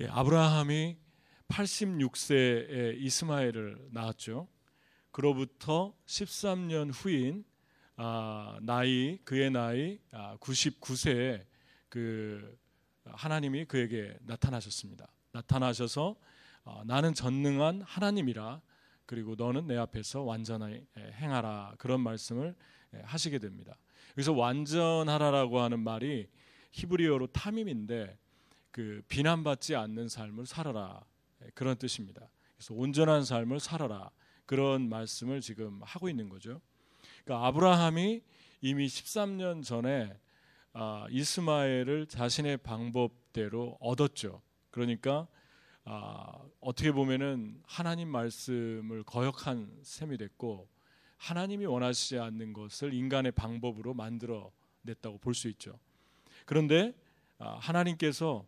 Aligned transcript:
예, 0.00 0.06
아브라함이 0.06 0.96
86세에 1.48 3.00
이스마엘을 3.00 3.88
낳았죠. 3.90 4.46
그로부터 5.10 5.92
13년 6.06 6.92
후인 6.94 7.44
아, 7.96 8.60
나이 8.62 9.18
그의 9.24 9.50
나이 9.50 9.98
아, 10.12 10.36
99세에 10.36 11.44
그 11.88 12.56
하나님이 13.06 13.64
그에게 13.64 14.16
나타나셨습니다. 14.20 15.08
나타나셔서 15.32 16.14
어, 16.62 16.82
나는 16.84 17.12
전능한 17.12 17.82
하나님이라 17.82 18.60
그리고 19.04 19.34
너는 19.34 19.66
내 19.66 19.76
앞에서 19.76 20.22
완전히 20.22 20.86
행하라 20.96 21.74
그런 21.76 22.00
말씀을 22.02 22.54
하시게 23.02 23.40
됩니다. 23.40 23.76
그래서 24.14 24.32
완전하라라고 24.32 25.58
하는 25.58 25.80
말이 25.80 26.28
히브리어로 26.70 27.32
탐임인데 27.32 28.16
그 28.70 29.02
비난받지 29.08 29.74
않는 29.76 30.08
삶을 30.08 30.46
살아라 30.46 31.04
그런 31.54 31.76
뜻입니다. 31.76 32.28
그래서 32.56 32.74
온전한 32.74 33.24
삶을 33.24 33.60
살아라 33.60 34.10
그런 34.46 34.88
말씀을 34.88 35.40
지금 35.40 35.80
하고 35.82 36.08
있는 36.08 36.28
거죠. 36.28 36.60
그러니까 37.24 37.46
아브라함이 37.46 38.22
이미 38.60 38.86
13년 38.86 39.62
전에 39.62 40.18
아, 40.72 41.06
이스마엘을 41.10 42.06
자신의 42.06 42.58
방법대로 42.58 43.78
얻었죠. 43.80 44.42
그러니까 44.70 45.26
아, 45.84 46.32
어떻게 46.60 46.92
보면은 46.92 47.62
하나님 47.66 48.08
말씀을 48.08 49.02
거역한 49.04 49.80
셈이 49.82 50.18
됐고 50.18 50.68
하나님이 51.16 51.66
원하시지 51.66 52.18
않는 52.18 52.52
것을 52.52 52.92
인간의 52.94 53.32
방법으로 53.32 53.94
만들어 53.94 54.52
냈다고 54.82 55.18
볼 55.18 55.34
수 55.34 55.48
있죠. 55.48 55.78
그런데 56.46 56.94
아, 57.38 57.56
하나님께서 57.60 58.46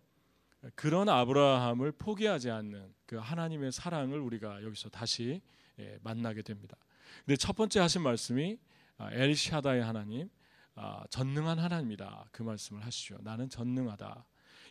그런 0.75 1.09
아브라함을 1.09 1.93
포기하지 1.93 2.51
않는 2.51 2.95
그 3.07 3.17
하나님의 3.17 3.73
사랑을 3.73 4.21
우리가 4.21 4.63
여기서 4.63 4.91
다시 4.91 5.41
예, 5.79 5.99
만나게 6.03 6.43
됩니다. 6.43 6.77
근데 7.25 7.37
첫 7.37 7.57
번째 7.57 7.81
하신 7.81 8.03
말씀이 8.03 8.59
아, 8.99 9.11
엘샤다의 9.13 9.83
하나님, 9.83 10.29
아, 10.75 11.03
전능한 11.09 11.59
하나님이다. 11.59 12.27
그 12.31 12.43
말씀을 12.43 12.85
하시죠. 12.85 13.19
나는 13.23 13.49
전능하다. 13.49 14.25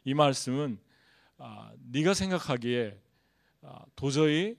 이 0.06 0.14
말씀은 0.14 0.80
아, 1.38 1.72
네가 1.80 2.14
생각하기에 2.14 3.02
도저히 3.96 4.58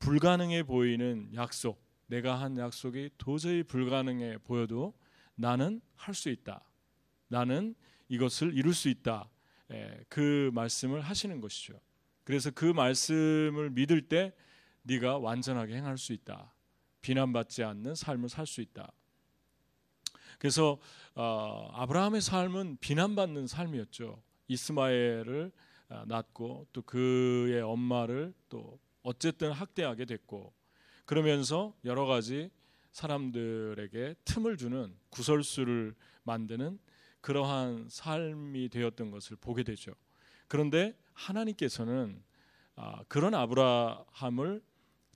불가능해 0.00 0.64
보이는 0.64 1.30
약속, 1.34 1.82
내가 2.06 2.40
한 2.40 2.58
약속이 2.58 3.10
도저히 3.16 3.62
불가능해 3.62 4.38
보여도 4.38 4.92
나는 5.34 5.80
할 5.96 6.14
수 6.14 6.28
있다. 6.28 6.62
나는 7.28 7.74
이것을 8.08 8.56
이룰 8.56 8.74
수 8.74 8.88
있다. 8.88 9.30
예, 9.72 10.04
그 10.08 10.50
말씀을 10.52 11.00
하시는 11.00 11.40
것이죠. 11.40 11.80
그래서 12.24 12.50
그 12.50 12.64
말씀을 12.64 13.70
믿을 13.70 14.02
때 14.08 14.32
네가 14.82 15.18
완전하게 15.18 15.76
행할 15.76 15.98
수 15.98 16.12
있다. 16.12 16.54
비난받지 17.00 17.62
않는 17.62 17.94
삶을 17.94 18.28
살 18.28 18.46
수 18.46 18.60
있다. 18.60 18.92
그래서 20.38 20.78
어, 21.14 21.70
아브라함의 21.72 22.20
삶은 22.20 22.78
비난받는 22.80 23.46
삶이었죠. 23.46 24.22
이스마엘을 24.48 25.52
어, 25.88 26.04
낳고 26.06 26.66
또 26.72 26.82
그의 26.82 27.60
엄마를 27.60 28.34
또 28.48 28.78
어쨌든 29.02 29.52
학대하게 29.52 30.06
됐고 30.06 30.52
그러면서 31.04 31.74
여러 31.84 32.06
가지 32.06 32.50
사람들에게 32.92 34.14
틈을 34.24 34.56
주는 34.56 34.94
구설수를 35.10 35.94
만드는 36.22 36.78
그러한 37.24 37.88
삶이 37.88 38.68
되었던 38.68 39.10
것을 39.10 39.38
보게 39.38 39.62
되죠. 39.62 39.94
그런데 40.46 40.94
하나님께서는 41.14 42.22
아, 42.76 43.02
그런 43.08 43.32
아브라함을 43.32 44.62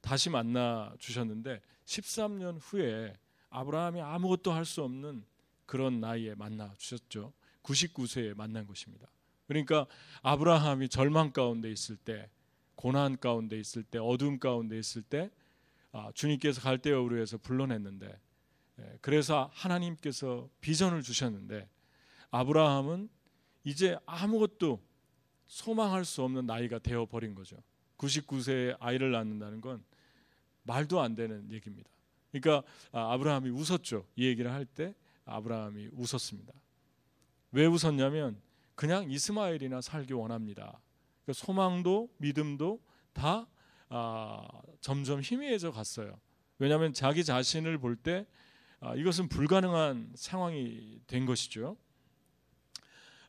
다시 0.00 0.30
만나 0.30 0.94
주셨는데 0.98 1.60
13년 1.84 2.60
후에 2.62 3.14
아브라함이 3.50 4.00
아무것도 4.00 4.52
할 4.52 4.64
수 4.64 4.82
없는 4.84 5.22
그런 5.66 6.00
나이에 6.00 6.34
만나 6.34 6.74
주셨죠. 6.78 7.34
99세에 7.62 8.34
만난 8.34 8.66
것입니다. 8.66 9.06
그러니까 9.46 9.86
아브라함이 10.22 10.88
절망 10.88 11.32
가운데 11.32 11.70
있을 11.70 11.96
때, 11.96 12.30
고난 12.74 13.18
가운데 13.18 13.60
있을 13.60 13.82
때, 13.82 13.98
어둠 13.98 14.38
가운데 14.38 14.78
있을 14.78 15.02
때 15.02 15.30
아, 15.92 16.10
주님께서 16.14 16.62
갈대어로 16.62 17.20
해서 17.20 17.36
불러냈는데 17.36 18.18
예, 18.78 18.98
그래서 19.02 19.50
하나님께서 19.52 20.48
비전을 20.62 21.02
주셨는데 21.02 21.68
아브라함은 22.30 23.08
이제 23.64 23.98
아무것도 24.06 24.80
소망할 25.46 26.04
수 26.04 26.22
없는 26.22 26.46
나이가 26.46 26.78
되어 26.78 27.06
버린 27.06 27.34
거죠. 27.34 27.56
99세에 27.96 28.76
아이를 28.80 29.10
낳는다는 29.10 29.60
건 29.60 29.84
말도 30.62 31.00
안 31.00 31.14
되는 31.14 31.50
얘기입니다. 31.50 31.88
그러니까 32.30 32.66
아, 32.92 33.12
아브라함이 33.12 33.50
웃었죠. 33.50 34.06
이 34.16 34.26
얘기를 34.26 34.52
할 34.52 34.66
때 34.66 34.94
아브라함이 35.24 35.90
웃었습니다. 35.92 36.52
왜 37.52 37.66
웃었냐면 37.66 38.40
그냥 38.74 39.10
이스마엘이나 39.10 39.80
살기 39.80 40.12
원합니다. 40.12 40.80
그러니까 41.24 41.44
소망도 41.44 42.10
믿음도 42.18 42.80
다 43.12 43.46
아, 43.88 44.46
점점 44.80 45.20
희미해져 45.20 45.70
갔어요. 45.72 46.20
왜냐하면 46.58 46.92
자기 46.92 47.24
자신을 47.24 47.78
볼때 47.78 48.26
아, 48.80 48.94
이것은 48.94 49.28
불가능한 49.28 50.12
상황이 50.14 51.00
된 51.06 51.26
것이죠. 51.26 51.76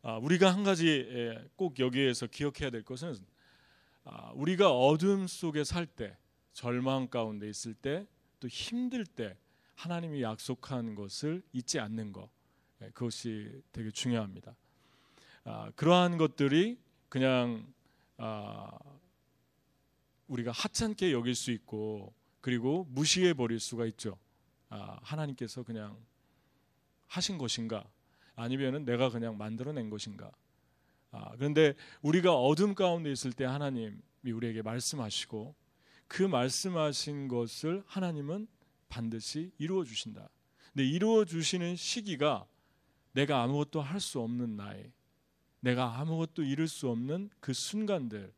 아, 0.01 0.17
우리가 0.17 0.53
한 0.53 0.63
가지 0.63 1.37
꼭 1.55 1.79
여기에서 1.79 2.27
기억해야 2.27 2.69
될 2.69 2.83
것은 2.83 3.15
아, 4.05 4.31
우리가 4.33 4.71
어둠 4.71 5.27
속에 5.27 5.63
살 5.63 5.85
때, 5.85 6.17
절망 6.53 7.09
가운데 7.09 7.49
있을 7.49 7.73
때, 7.73 8.07
또 8.39 8.47
힘들 8.47 9.05
때 9.05 9.37
하나님이 9.75 10.21
약속한 10.21 10.95
것을 10.95 11.41
잊지 11.53 11.79
않는 11.79 12.11
것 12.11 12.29
예, 12.81 12.89
그것이 12.89 13.61
되게 13.71 13.91
중요합니다. 13.91 14.55
아, 15.43 15.71
그러한 15.75 16.17
것들이 16.17 16.79
그냥 17.09 17.71
아, 18.17 18.71
우리가 20.27 20.51
하찮게 20.51 21.11
여길 21.11 21.35
수 21.35 21.51
있고 21.51 22.13
그리고 22.41 22.87
무시해 22.89 23.33
버릴 23.33 23.59
수가 23.59 23.85
있죠. 23.87 24.17
아, 24.69 24.99
하나님께서 25.01 25.63
그냥 25.63 25.97
하신 27.07 27.37
것인가 27.37 27.89
아니면은 28.39 28.85
내가 28.85 29.09
그냥 29.09 29.37
만들어낸 29.37 29.89
것인가. 29.89 30.31
아, 31.11 31.31
그런데 31.37 31.73
우리가 32.01 32.33
어둠 32.35 32.73
가운데 32.73 33.11
있을 33.11 33.33
때 33.33 33.43
하나님이 33.43 33.97
우리에게 34.31 34.61
말씀하시고 34.61 35.55
그 36.07 36.23
말씀하신 36.23 37.27
것을 37.27 37.83
하나님은 37.85 38.47
반드시 38.87 39.51
이루어 39.57 39.83
주신다. 39.83 40.29
근데 40.73 40.85
이루어 40.87 41.25
주시는 41.25 41.75
시기가 41.75 42.47
내가 43.11 43.41
아무것도 43.43 43.81
할 43.81 43.99
수 43.99 44.19
없는 44.21 44.55
나이, 44.55 44.83
내가 45.59 45.99
아무것도 45.99 46.43
이룰 46.43 46.67
수 46.67 46.89
없는 46.89 47.29
그 47.39 47.53
순간들에 47.53 48.31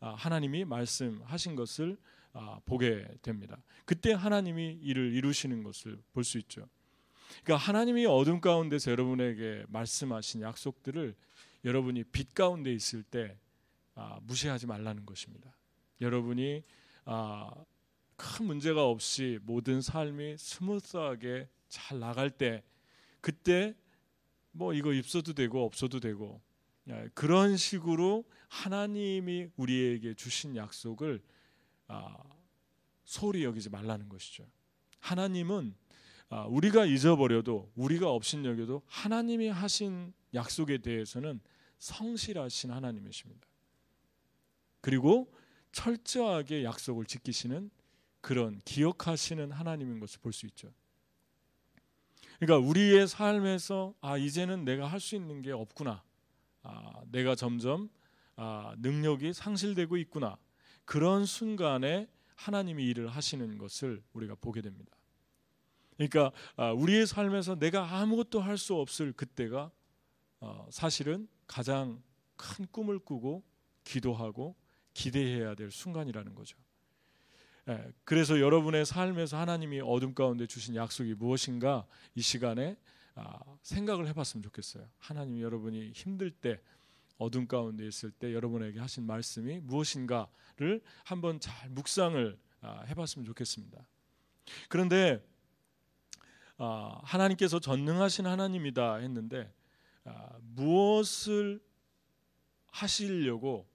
아, 0.00 0.14
하나님이 0.14 0.64
말씀하신 0.64 1.54
것을 1.56 1.98
아, 2.32 2.60
보게 2.64 3.06
됩니다. 3.20 3.62
그때 3.84 4.12
하나님이 4.14 4.78
이를 4.80 5.12
이루시는 5.12 5.62
것을 5.62 6.00
볼 6.14 6.24
수 6.24 6.38
있죠. 6.38 6.66
그러니까 7.44 7.56
하나님이 7.56 8.06
어둠 8.06 8.40
가운데서 8.40 8.90
여러분에게 8.90 9.64
말씀하신 9.68 10.42
약속들을 10.42 11.14
여러분이 11.64 12.04
빛 12.04 12.34
가운데 12.34 12.72
있을 12.72 13.02
때 13.02 13.36
아, 13.94 14.18
무시하지 14.22 14.66
말라는 14.66 15.06
것입니다. 15.06 15.54
여러분이 16.00 16.62
아, 17.04 17.50
큰 18.16 18.46
문제가 18.46 18.86
없이 18.86 19.38
모든 19.42 19.80
삶이 19.80 20.36
smooth하게 20.38 21.48
잘 21.68 21.98
나갈 21.98 22.30
때 22.30 22.62
그때 23.20 23.74
뭐 24.52 24.74
이거 24.74 24.92
있어도 24.92 25.32
되고 25.32 25.64
없어도 25.64 26.00
되고 26.00 26.40
아, 26.88 27.06
그런 27.14 27.56
식으로 27.56 28.24
하나님이 28.48 29.48
우리에게 29.56 30.14
주신 30.14 30.56
약속을 30.56 31.22
아, 31.88 32.16
소홀히 33.04 33.44
여기지 33.44 33.70
말라는 33.70 34.08
것이죠. 34.08 34.46
하나님은 35.00 35.74
아, 35.74 35.81
우리가 36.48 36.86
잊어버려도 36.86 37.72
우리가 37.74 38.10
업신여겨도 38.10 38.82
하나님이 38.86 39.48
하신 39.48 40.12
약속에 40.34 40.78
대해서는 40.78 41.40
성실하신 41.78 42.70
하나님이십니다. 42.70 43.46
그리고 44.80 45.32
철저하게 45.72 46.64
약속을 46.64 47.06
지키시는 47.06 47.70
그런 48.20 48.60
기억하시는 48.64 49.50
하나님인 49.52 50.00
것을 50.00 50.20
볼 50.20 50.32
수 50.32 50.46
있죠. 50.46 50.72
그러니까 52.38 52.66
우리의 52.68 53.06
삶에서 53.06 53.94
아 54.00 54.16
이제는 54.16 54.64
내가 54.64 54.86
할 54.86 55.00
수 55.00 55.14
있는 55.16 55.42
게 55.42 55.52
없구나. 55.52 56.02
아, 56.62 57.02
내가 57.10 57.34
점점 57.34 57.88
아, 58.36 58.74
능력이 58.78 59.32
상실되고 59.32 59.96
있구나. 59.98 60.36
그런 60.84 61.24
순간에 61.24 62.08
하나님이 62.36 62.84
일을 62.86 63.08
하시는 63.08 63.58
것을 63.58 64.02
우리가 64.12 64.34
보게 64.36 64.60
됩니다. 64.62 64.92
그러니까 66.08 66.32
아, 66.56 66.72
우리의 66.72 67.06
삶에서 67.06 67.58
내가 67.58 67.98
아무것도 68.00 68.40
할 68.40 68.58
수 68.58 68.74
없을 68.74 69.12
그때가 69.12 69.70
어, 70.40 70.66
사실은 70.70 71.26
가장 71.46 72.02
큰 72.36 72.66
꿈을 72.70 72.98
꾸고 72.98 73.42
기도하고 73.84 74.54
기대해야 74.94 75.54
될 75.54 75.70
순간이라는 75.70 76.34
거죠. 76.34 76.56
예, 77.68 77.92
그래서 78.04 78.40
여러분의 78.40 78.84
삶에서 78.84 79.36
하나님이 79.38 79.80
어둠 79.80 80.14
가운데 80.14 80.46
주신 80.46 80.76
약속이 80.76 81.14
무엇인가 81.14 81.86
이 82.14 82.22
시간에 82.22 82.76
아, 83.14 83.38
생각을 83.62 84.06
해봤으면 84.08 84.42
좋겠어요. 84.42 84.88
하나님이 84.98 85.42
여러분이 85.42 85.92
힘들 85.92 86.30
때 86.30 86.60
어둠 87.18 87.46
가운데 87.46 87.86
있을 87.86 88.10
때 88.10 88.34
여러분에게 88.34 88.80
하신 88.80 89.06
말씀이 89.06 89.60
무엇인가를 89.60 90.82
한번 91.04 91.40
잘 91.40 91.70
묵상을 91.70 92.38
아, 92.60 92.82
해봤으면 92.82 93.24
좋겠습니다. 93.24 93.86
그런데 94.68 95.24
아, 95.24 95.31
하나님께서 97.02 97.58
전능하신 97.58 98.26
하나님이다 98.26 98.96
했는데 98.96 99.52
아, 100.04 100.30
무엇을 100.54 101.60
하시려고 102.70 103.66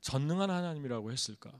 전능한 0.00 0.50
하나님이라고 0.50 1.12
했을까? 1.12 1.50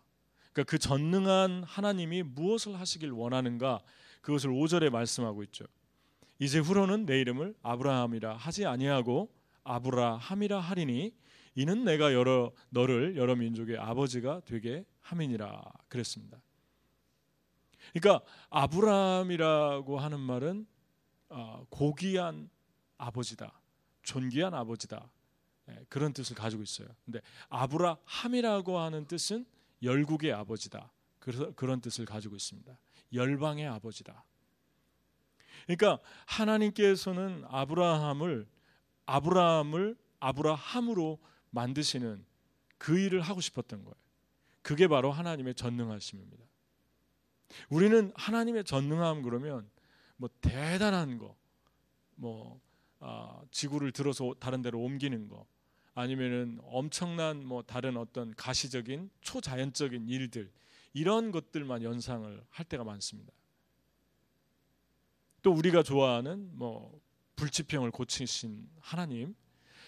그러니까 0.52 0.70
그 0.70 0.78
전능한 0.78 1.64
하나님이 1.64 2.23
무엇을 2.23 2.78
하시길 2.78 3.11
원하는가? 3.11 3.81
그것을 4.23 4.50
5절에 4.50 4.90
말씀하고 4.90 5.43
있죠. 5.44 5.64
이제 6.38 6.58
후로는 6.58 7.06
내 7.06 7.20
이름을 7.20 7.55
아브라함이라 7.62 8.37
하지 8.37 8.67
아니하고 8.67 9.32
아브라함이라 9.64 10.61
하리니 10.61 11.12
이는 11.55 11.84
내가 11.84 12.12
여러 12.12 12.52
너를 12.69 13.17
여러 13.17 13.34
민족의 13.34 13.79
아버지가 13.79 14.43
되게 14.44 14.84
함이니라 15.00 15.62
그랬습니다. 15.88 16.38
그러니까 17.93 18.25
아브라함이라고 18.50 19.99
하는 19.99 20.21
말은 20.21 20.67
어, 21.29 21.67
고귀한 21.71 22.49
아버지다, 22.99 23.61
존귀한 24.03 24.55
아버지다 24.55 25.11
예, 25.69 25.85
그런 25.88 26.12
뜻을 26.12 26.37
가지고 26.37 26.62
있어요. 26.62 26.88
근데 27.05 27.21
아브라함이라고 27.49 28.79
하는 28.79 29.06
뜻은 29.06 29.44
열국의 29.83 30.33
아버지다. 30.33 30.93
그래서 31.19 31.53
그런 31.53 31.81
뜻을 31.81 32.05
가지고 32.05 32.37
있습니다. 32.37 32.79
열방의 33.12 33.67
아버지다. 33.67 34.25
그러니까 35.67 35.99
하나님께서는 36.27 37.44
아브라함을 37.49 38.47
아브라함을 39.06 39.97
아브라함으로 40.21 41.19
만드시는 41.50 42.25
그 42.79 42.99
일을 42.99 43.21
하고 43.21 43.41
싶었던 43.41 43.82
거예요. 43.85 43.94
그게 44.62 44.89
바로 44.89 45.11
하나님의 45.12 45.55
전능하심입니다. 45.55 46.44
우리는 47.69 48.12
하나님의 48.14 48.64
전능함 48.64 49.22
그러면 49.22 49.69
뭐 50.16 50.28
대단한 50.40 51.19
거, 51.19 51.37
뭐 52.14 52.60
아, 53.00 53.40
지구를 53.50 53.93
들어서 53.93 54.34
다른 54.38 54.62
데로 54.62 54.81
옮기는 54.81 55.28
거, 55.28 55.46
아니면은 55.94 56.58
엄청난 56.62 57.44
뭐 57.44 57.62
다른 57.62 57.96
어떤 57.96 58.34
가시적인 58.34 59.10
초자연적인 59.22 60.08
일들 60.08 60.50
이런 60.93 61.31
것들만 61.31 61.82
연상을 61.82 62.44
할 62.50 62.64
때가 62.66 62.84
많습니다. 62.84 63.32
또 65.43 65.52
우리가 65.52 65.82
좋아하는 65.82 66.50
뭐 66.56 67.00
불치병을 67.37 67.90
고치신 67.93 68.69
하나님 68.81 69.34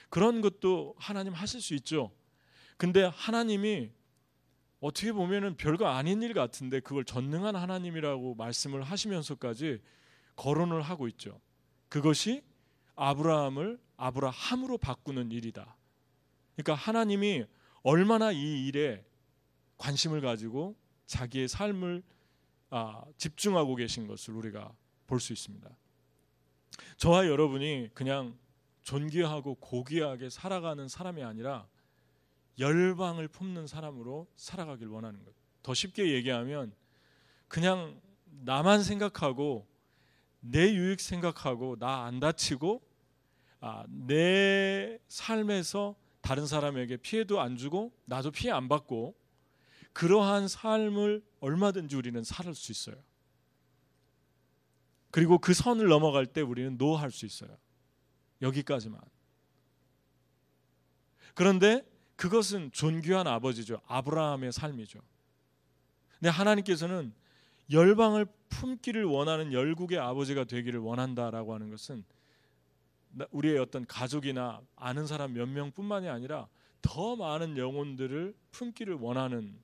그런 0.08 0.40
것도 0.40 0.94
하나님 0.98 1.32
하실 1.32 1.60
수 1.60 1.74
있죠. 1.74 2.12
근데 2.76 3.02
하나님이 3.02 3.90
어떻게 4.80 5.12
보면은 5.12 5.56
별거 5.56 5.88
아닌 5.88 6.22
일 6.22 6.34
같은데 6.34 6.80
그걸 6.80 7.04
전능한 7.04 7.56
하나님이라고 7.56 8.34
말씀을 8.36 8.82
하시면서까지 8.82 9.80
거론을 10.36 10.82
하고 10.82 11.08
있죠. 11.08 11.40
그것이 11.88 12.44
아브라함을 12.94 13.80
아브라함으로 13.96 14.78
바꾸는 14.78 15.32
일이다. 15.32 15.76
그러니까 16.54 16.74
하나님이 16.74 17.44
얼마나 17.82 18.30
이 18.30 18.66
일에 18.66 19.04
관심을 19.78 20.20
가지고 20.20 20.76
자기의 21.06 21.48
삶을 21.48 22.02
아, 22.70 23.02
집중하고 23.16 23.74
계신 23.76 24.06
것을 24.06 24.34
우리가 24.34 24.72
볼 25.06 25.20
수 25.20 25.32
있습니다. 25.32 25.68
저와 26.98 27.26
여러분이 27.26 27.90
그냥 27.94 28.38
존귀하고 28.82 29.56
고귀하게 29.56 30.30
살아가는 30.30 30.86
사람이 30.86 31.22
아니라 31.22 31.66
열방을 32.58 33.28
품는 33.28 33.66
사람으로 33.66 34.26
살아가길 34.36 34.88
원하는 34.88 35.24
것. 35.24 35.32
더 35.62 35.74
쉽게 35.74 36.12
얘기하면 36.14 36.72
그냥 37.46 38.00
나만 38.26 38.82
생각하고 38.82 39.66
내 40.40 40.72
유익 40.72 41.00
생각하고 41.00 41.76
나 41.78 42.04
안 42.04 42.20
다치고 42.20 42.82
아, 43.60 43.84
내 43.88 44.98
삶에서 45.08 45.96
다른 46.20 46.46
사람에게 46.46 46.98
피해도 46.98 47.40
안 47.40 47.56
주고 47.56 47.92
나도 48.04 48.30
피해 48.30 48.52
안 48.52 48.68
받고 48.68 49.16
그러한 49.92 50.46
삶을 50.48 51.24
얼마든지 51.40 51.96
우리는 51.96 52.22
살 52.22 52.54
수 52.54 52.70
있어요. 52.70 52.96
그리고 55.10 55.38
그 55.38 55.54
선을 55.54 55.86
넘어갈 55.88 56.26
때 56.26 56.40
우리는 56.40 56.76
노할 56.76 57.10
수 57.10 57.24
있어요. 57.26 57.56
여기까지만. 58.42 59.00
그런데 61.34 61.84
그것은 62.18 62.72
존귀한 62.72 63.28
아버지죠. 63.28 63.80
아브라함의 63.86 64.50
삶이죠. 64.50 64.98
근데 66.18 66.28
하나님께서는 66.30 67.12
열방을 67.70 68.26
품기를 68.48 69.04
원하는 69.04 69.52
열국의 69.52 70.00
아버지가 70.00 70.42
되기를 70.42 70.80
원한다라고 70.80 71.54
하는 71.54 71.70
것은 71.70 72.04
우리의 73.30 73.58
어떤 73.58 73.86
가족이나 73.86 74.60
아는 74.74 75.06
사람 75.06 75.34
몇 75.34 75.48
명뿐만이 75.48 76.08
아니라 76.08 76.48
더 76.82 77.14
많은 77.14 77.56
영혼들을 77.56 78.34
품기를 78.50 78.94
원하는 78.94 79.56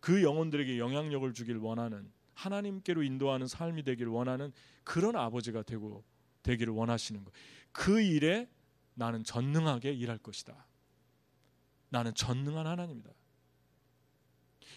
그 0.00 0.22
영혼들에게 0.22 0.78
영향력을 0.78 1.32
주길 1.32 1.56
원하는 1.56 2.12
하나님께로 2.34 3.02
인도하는 3.02 3.46
삶이 3.46 3.84
되길 3.84 4.08
원하는 4.08 4.52
그런 4.82 5.16
아버지가 5.16 5.62
되고 5.62 6.04
되기를 6.42 6.74
원하시는 6.74 7.24
것. 7.24 7.32
그 7.72 8.02
일에 8.02 8.50
나는 8.92 9.24
전능하게 9.24 9.94
일할 9.94 10.18
것이다. 10.18 10.66
나는 11.94 12.12
전능한 12.12 12.66
하나님이다. 12.66 13.08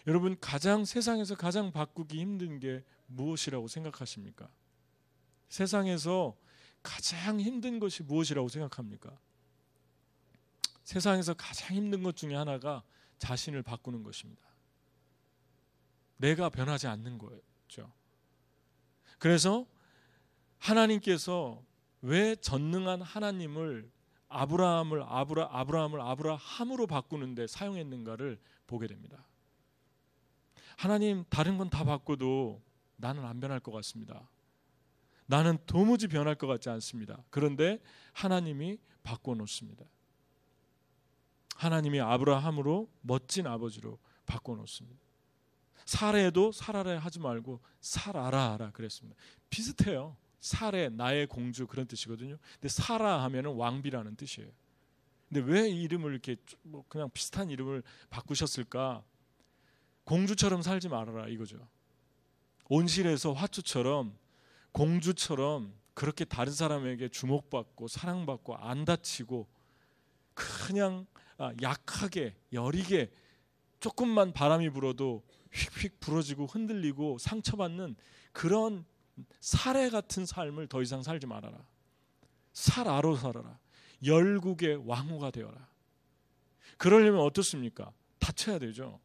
여러분 0.06 0.40
가장 0.40 0.86
세상에서 0.86 1.34
가장 1.34 1.72
바꾸기 1.72 2.19
힘든 2.19 2.60
게 2.60 2.84
무엇이라고 3.08 3.68
생각하십니까? 3.68 4.48
세상에서 5.50 6.38
가장 6.84 7.40
힘든 7.40 7.80
것이 7.80 8.04
무엇이라고 8.04 8.50
생각합니까? 8.50 9.18
세상에서 10.84 11.34
가장 11.34 11.75
힘든 11.75 12.04
것 12.04 12.16
중에 12.16 12.36
하나가 12.36 12.84
자신을 13.18 13.63
바꾸는 13.63 14.04
것입니다. 14.04 14.44
내가 16.18 16.50
변하지 16.50 16.86
않는 16.86 17.18
거죠. 17.18 17.91
그래서 19.18 19.65
하나님께서 20.60 21.63
왜 22.01 22.36
전능한 22.36 23.01
하나님을 23.01 23.89
아브라함을 24.29 25.03
아브라 25.03 25.50
아브라함을 25.51 26.01
아브라함으로 26.01 26.88
바꾸는데 26.88 27.48
사용했는가를 27.48 28.39
보게 28.67 28.88
됩니다. 28.88 29.25
하나님 30.77 31.24
다른 31.29 31.57
건 31.57 31.69
다 31.69 31.84
바꿔도 31.84 32.62
나는 32.98 33.25
안 33.25 33.39
변할 33.39 33.60
것 33.60 33.72
같습니다. 33.72 34.29
나는 35.25 35.57
도무지 35.65 36.07
변할 36.07 36.36
것 36.36 36.48
같지 36.48 36.69
않습니다. 36.69 37.24
그런데 37.29 37.81
하나님이 38.13 38.79
바꿔 39.03 39.36
놓습니다. 39.36 39.86
하나님이 41.55 42.00
아브라함으로 42.01 42.89
멋진 43.01 43.48
아버지로 43.48 43.98
바꿔 44.25 44.55
놓습니다. 44.55 45.00
사례도 45.86 46.51
살아라 46.51 47.00
하지 47.00 47.19
말고 47.19 47.62
살아라 47.79 48.53
하라 48.53 48.72
그랬습니다. 48.72 49.17
비슷해요. 49.50 50.15
살에 50.48 50.89
나의 50.89 51.27
공주 51.27 51.68
그런 51.68 51.86
뜻이거든요. 51.86 52.38
근데 52.54 52.70
사라 52.70 53.24
하면은 53.24 53.51
왕비라는 53.51 54.16
뜻이에요. 54.16 54.50
근데 55.30 55.42
왜 55.42 55.70
이름을 55.70 56.12
이렇게 56.12 56.38
뭐 56.63 56.86
그냥 56.88 57.10
비슷한 57.13 57.50
이름을 57.50 57.84
바꾸셨을까? 58.10 59.04
공주처럼 60.06 60.62
살지 60.62 60.88
말아라 60.88 61.27
이거죠. 61.27 61.68
온실에서 62.70 63.34
화초처럼 63.34 64.18
공주처럼 64.72 65.74
그렇게 65.94 66.24
다른 66.25 66.54
사람에게 66.54 67.10
주목받고 67.10 67.88
사랑받고 67.88 68.56
안 68.56 68.86
다치고 68.86 69.48
그냥 70.34 71.06
아, 71.38 71.51
약하게 71.62 72.36
여리게 72.54 73.12
조금만 73.80 74.32
바람이 74.32 74.70
불어도 74.70 75.24
휙휙 75.51 76.00
부러지고 76.00 76.46
흔들리고 76.46 77.18
상처받는 77.18 77.96
그런 78.32 78.86
사례 79.39 79.89
같은 79.89 80.25
삶을 80.25 80.67
더 80.67 80.81
이상 80.81 81.03
살지 81.03 81.27
말아라. 81.27 81.57
살아로 82.53 83.15
살아라. 83.15 83.59
열국의 84.03 84.88
왕후가 84.88 85.31
되어라. 85.31 85.67
그러려면 86.77 87.21
어떻습니까? 87.21 87.91
다쳐야 88.19 88.59
되죠. 88.59 89.00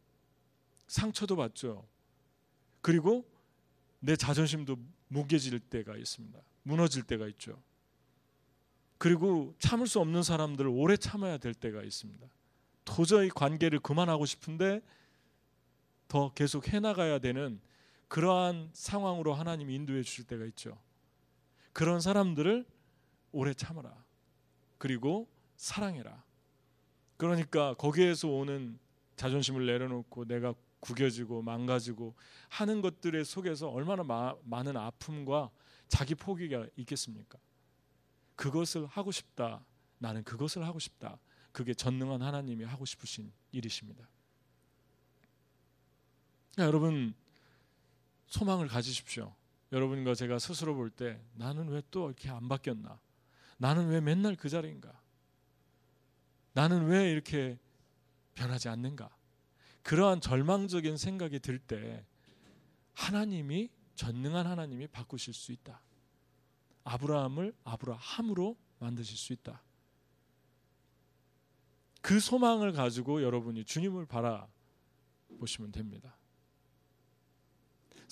상처도 0.87 1.35
받죠. 1.35 1.87
그리고 2.81 3.25
내 3.99 4.15
자존심도 4.15 4.77
무게질 5.07 5.59
때가 5.59 5.95
있습니다. 5.95 6.39
무너질 6.63 7.03
때가 7.03 7.27
있죠. 7.29 7.61
그리고 8.97 9.55
참을 9.59 9.87
수 9.87 9.99
없는 9.99 10.23
사람들을 10.23 10.69
오래 10.69 10.97
참아야 10.97 11.37
될 11.37 11.53
때가 11.53 11.83
있습니다. 11.83 12.27
도저히 12.85 13.29
관계를 13.29 13.79
그만하고 13.79 14.25
싶은데 14.25 14.81
더 16.07 16.33
계속 16.33 16.67
해나가야 16.67 17.19
되는 17.19 17.59
그러한 18.13 18.69
상황으로 18.73 19.33
하나님이 19.33 19.73
인도해 19.73 20.03
주실 20.03 20.25
때가 20.27 20.45
있죠. 20.45 20.79
그런 21.71 21.99
사람들을 21.99 22.63
오래 23.31 23.55
참아라. 23.55 23.91
그리고 24.77 25.27
사랑해라. 25.55 26.23
그러니까 27.17 27.73
거기에서 27.73 28.27
오는 28.27 28.77
자존심을 29.15 29.65
내려놓고 29.65 30.25
내가 30.25 30.53
구겨지고 30.79 31.41
망가지고 31.41 32.13
하는 32.49 32.81
것들의 32.81 33.25
속에서 33.25 33.69
얼마나 33.69 34.03
마, 34.03 34.35
많은 34.43 34.77
아픔과 34.77 35.49
자기 35.87 36.13
포기가 36.13 36.67
있겠습니까? 36.75 37.39
그것을 38.35 38.85
하고 38.85 39.11
싶다. 39.11 39.65
나는 39.97 40.23
그것을 40.23 40.63
하고 40.67 40.77
싶다. 40.77 41.17
그게 41.51 41.73
전능한 41.73 42.21
하나님이 42.21 42.63
하고 42.65 42.85
싶으신 42.85 43.33
일이십니다. 43.51 44.07
그러니까 46.53 46.67
여러분 46.67 47.15
소망을 48.33 48.67
가지십시오. 48.67 49.35
여러분과 49.71 50.15
제가 50.15 50.39
스스로 50.39 50.73
볼 50.75 50.89
때 50.89 51.21
나는 51.35 51.67
왜 51.69 51.83
또 51.91 52.07
이렇게 52.07 52.29
안 52.31 52.47
바뀌었나? 52.49 52.99
나는 53.57 53.89
왜 53.89 54.01
맨날 54.01 54.35
그 54.35 54.49
자리인가? 54.49 54.99
나는 56.53 56.87
왜 56.87 57.11
이렇게 57.11 57.59
변하지 58.33 58.69
않는가? 58.69 59.15
그러한 59.83 60.19
절망적인 60.19 60.97
생각이 60.97 61.39
들 61.41 61.59
때 61.59 62.03
하나님이 62.93 63.69
전능한 63.95 64.47
하나님이 64.47 64.87
바꾸실 64.87 65.33
수 65.35 65.51
있다. 65.51 65.81
아브라함을 66.85 67.53
아브라함으로 67.63 68.57
만드실 68.79 69.15
수 69.15 69.31
있다. 69.33 69.61
그 72.01 72.19
소망을 72.19 72.71
가지고 72.71 73.21
여러분이 73.21 73.63
주님을 73.65 74.07
바라 74.07 74.47
보시면 75.39 75.71
됩니다. 75.71 76.17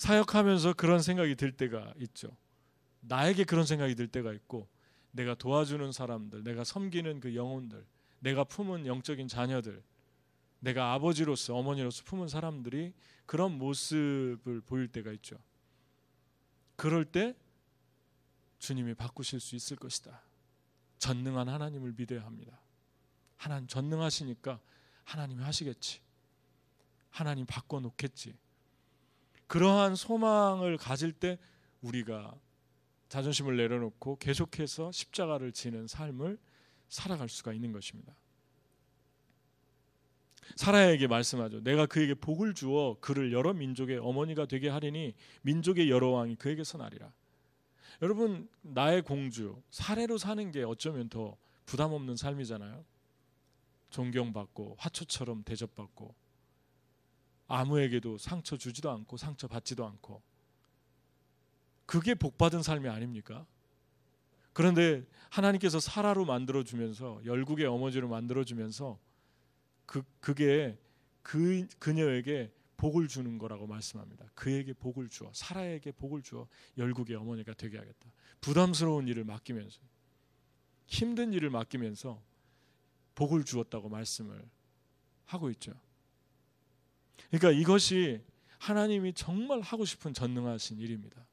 사역하면서 0.02 0.72
그런 0.72 1.00
생각이 1.00 1.36
들 1.36 1.52
때가 1.52 1.94
있죠. 2.00 2.36
나에게 3.02 3.44
그런 3.44 3.64
생각이 3.64 3.94
들 3.94 4.08
때가 4.08 4.32
있고 4.32 4.68
내가 5.12 5.36
도와주는 5.36 5.92
사람들, 5.92 6.42
내가 6.42 6.64
섬기는 6.64 7.20
그 7.20 7.36
영혼들, 7.36 7.86
내가 8.18 8.42
품은 8.42 8.86
영적인 8.86 9.28
자녀들, 9.28 9.80
내가 10.58 10.92
아버지로서 10.94 11.54
어머니로서 11.54 12.02
품은 12.02 12.26
사람들이 12.26 12.94
그런 13.26 13.56
모습을 13.58 14.60
보일 14.62 14.88
때가 14.88 15.12
있죠. 15.12 15.36
그럴 16.74 17.04
때 17.04 17.36
주님이 18.58 18.94
바꾸실 18.94 19.38
수 19.38 19.54
있을 19.54 19.76
것이다. 19.76 20.20
전능한 20.98 21.48
하나님을 21.48 21.94
믿어야 21.96 22.24
합니다. 22.24 22.60
하나님 23.36 23.68
전능하시니까 23.68 24.58
하나님이 25.04 25.44
하시겠지. 25.44 26.00
하나님 27.10 27.46
바꿔 27.46 27.78
놓겠지. 27.78 28.36
그러한 29.52 29.96
소망을 29.96 30.78
가질 30.78 31.12
때 31.12 31.38
우리가 31.82 32.34
자존심을 33.10 33.54
내려놓고 33.58 34.16
계속해서 34.16 34.90
십자가를 34.92 35.52
지는 35.52 35.86
삶을 35.86 36.38
살아갈 36.88 37.28
수가 37.28 37.52
있는 37.52 37.70
것입니다. 37.70 38.16
사라에게 40.56 41.06
말씀하죠. 41.06 41.62
내가 41.62 41.84
그에게 41.84 42.14
복을 42.14 42.54
주어 42.54 42.96
그를 43.02 43.30
여러 43.34 43.52
민족의 43.52 43.98
어머니가 43.98 44.46
되게 44.46 44.70
하리니 44.70 45.12
민족의 45.42 45.90
여러 45.90 46.08
왕이 46.08 46.36
그에게 46.36 46.64
선하리라. 46.64 47.12
여러분 48.00 48.48
나의 48.62 49.02
공주 49.02 49.60
사례로 49.68 50.16
사는 50.16 50.50
게 50.50 50.62
어쩌면 50.62 51.10
더 51.10 51.36
부담 51.66 51.92
없는 51.92 52.16
삶이잖아요. 52.16 52.82
존경받고 53.90 54.76
화초처럼 54.78 55.42
대접받고 55.44 56.21
아무에게도 57.52 58.16
상처 58.16 58.56
주지도 58.56 58.90
않고 58.90 59.18
상처 59.18 59.46
받지도 59.46 59.86
않고 59.86 60.22
그게 61.84 62.14
복받은 62.14 62.62
삶이 62.62 62.88
아닙니까? 62.88 63.46
그런데 64.54 65.04
하나님께서 65.28 65.78
사라로 65.78 66.24
만들어 66.24 66.64
주면서 66.64 67.20
열국의 67.26 67.66
어머니로 67.66 68.08
만들어 68.08 68.44
주면서 68.44 68.98
그 69.84 70.02
그게 70.20 70.78
그 71.22 71.66
그녀에게 71.78 72.50
복을 72.78 73.06
주는 73.06 73.36
거라고 73.36 73.66
말씀합니다. 73.66 74.24
그에게 74.34 74.72
복을 74.72 75.10
주어 75.10 75.30
사라에게 75.34 75.92
복을 75.92 76.22
주어 76.22 76.48
열국의 76.78 77.16
어머니가 77.16 77.52
되게 77.54 77.76
하겠다. 77.76 78.10
부담스러운 78.40 79.08
일을 79.08 79.24
맡기면서 79.24 79.78
힘든 80.86 81.34
일을 81.34 81.50
맡기면서 81.50 82.20
복을 83.14 83.44
주었다고 83.44 83.90
말씀을 83.90 84.42
하고 85.26 85.50
있죠. 85.50 85.74
그러니까 87.30 87.50
이것이 87.50 88.22
하나님이 88.58 89.12
정말 89.14 89.60
하고 89.60 89.84
싶은 89.84 90.14
전능하신 90.14 90.78
일입니다. 90.78 91.26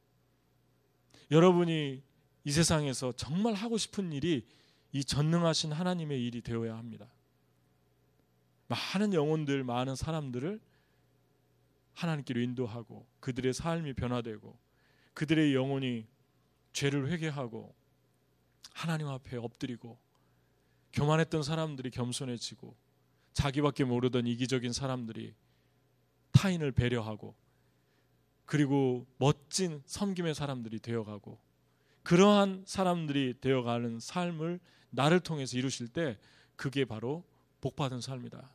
여러분이 1.31 2.01
이 2.43 2.51
세상에서 2.51 3.11
정말 3.11 3.53
하고 3.53 3.77
싶은 3.77 4.11
일이 4.11 4.47
이 4.91 5.03
전능하신 5.03 5.71
하나님의 5.71 6.25
일이 6.25 6.41
되어야 6.41 6.75
합니다. 6.75 7.07
많은 8.67 9.13
영혼들, 9.13 9.63
많은 9.63 9.95
사람들을 9.95 10.59
하나님께로 11.93 12.39
인도하고 12.41 13.05
그들의 13.19 13.53
삶이 13.53 13.93
변화되고 13.93 14.57
그들의 15.13 15.53
영혼이 15.53 16.07
죄를 16.71 17.09
회개하고 17.09 17.75
하나님 18.73 19.07
앞에 19.07 19.37
엎드리고 19.37 19.99
교만했던 20.93 21.43
사람들이 21.43 21.91
겸손해지고 21.91 22.75
자기밖에 23.33 23.83
모르던 23.83 24.27
이기적인 24.27 24.73
사람들이 24.73 25.33
타인을 26.31 26.71
배려하고 26.71 27.35
그리고 28.45 29.05
멋진 29.17 29.81
섬김의 29.85 30.33
사람들이 30.33 30.79
되어가고 30.79 31.39
그러한 32.03 32.63
사람들이 32.65 33.35
되어가는 33.41 33.99
삶을 33.99 34.59
나를 34.89 35.19
통해서 35.19 35.57
이루실 35.57 35.89
때 35.89 36.17
그게 36.55 36.85
바로 36.85 37.23
복받은 37.61 38.01
삶이다. 38.01 38.49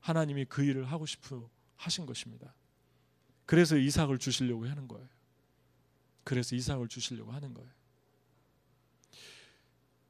하나님이 0.00 0.46
그 0.46 0.64
일을 0.64 0.84
하고 0.84 1.06
싶어 1.06 1.48
하신 1.76 2.06
것입니다. 2.06 2.54
그래서 3.44 3.76
이삭을 3.76 4.18
주시려고 4.18 4.66
하는 4.66 4.88
거예요. 4.88 5.06
그래서 6.24 6.56
이삭을 6.56 6.88
주시려고 6.88 7.32
하는 7.32 7.52
거예요. 7.52 7.70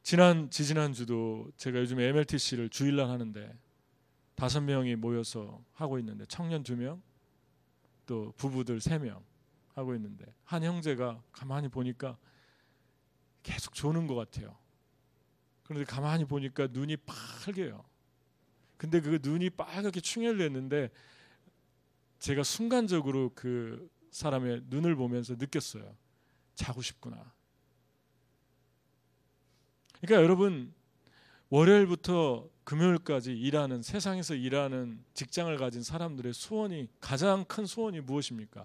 지난 0.03 0.51
지지난 0.51 0.93
주도 0.93 1.51
제가 1.57 1.79
요즘 1.79 2.01
MLTC를 2.01 2.69
주일날 2.69 3.09
하는데 3.09 3.59
다섯 4.35 4.61
명이 4.61 4.97
모여서 4.97 5.63
하고 5.73 5.99
있는데 5.99 6.25
청년 6.27 6.63
두 6.63 6.77
명, 6.77 7.03
또 8.07 8.33
부부들 8.37 8.81
세 8.81 8.99
명 8.99 9.25
하고 9.75 9.95
있는데 9.95 10.25
한 10.45 10.63
형제가 10.63 11.23
가만히 11.33 11.69
보니까 11.69 12.19
계속 13.43 13.75
조는 13.75 14.07
것 14.07 14.15
같아요. 14.15 14.57
그런데 15.65 15.85
가만히 15.85 16.25
보니까 16.25 16.69
눈이 16.71 16.97
빨개요. 16.99 17.85
근데 18.77 19.01
그 19.01 19.19
눈이 19.23 19.51
빨갛게 19.51 20.01
충혈됐는데 20.01 20.91
제가 22.19 22.43
순간적으로 22.43 23.31
그 23.35 23.89
사람의 24.11 24.63
눈을 24.67 24.95
보면서 24.97 25.35
느꼈어요. 25.35 25.97
자고 26.55 26.83
싶구나. 26.83 27.33
그러니까 30.01 30.23
여러분 30.23 30.75
월요일부터 31.53 32.49
금요일까지 32.65 33.35
일하는 33.39 33.83
세상에서 33.83 34.35
일하는 34.35 35.05
직장을 35.13 35.55
가진 35.59 35.83
사람들의 35.83 36.33
소원이 36.33 36.89
가장 36.99 37.45
큰 37.45 37.67
소원이 37.67 38.01
무엇입니까? 38.01 38.65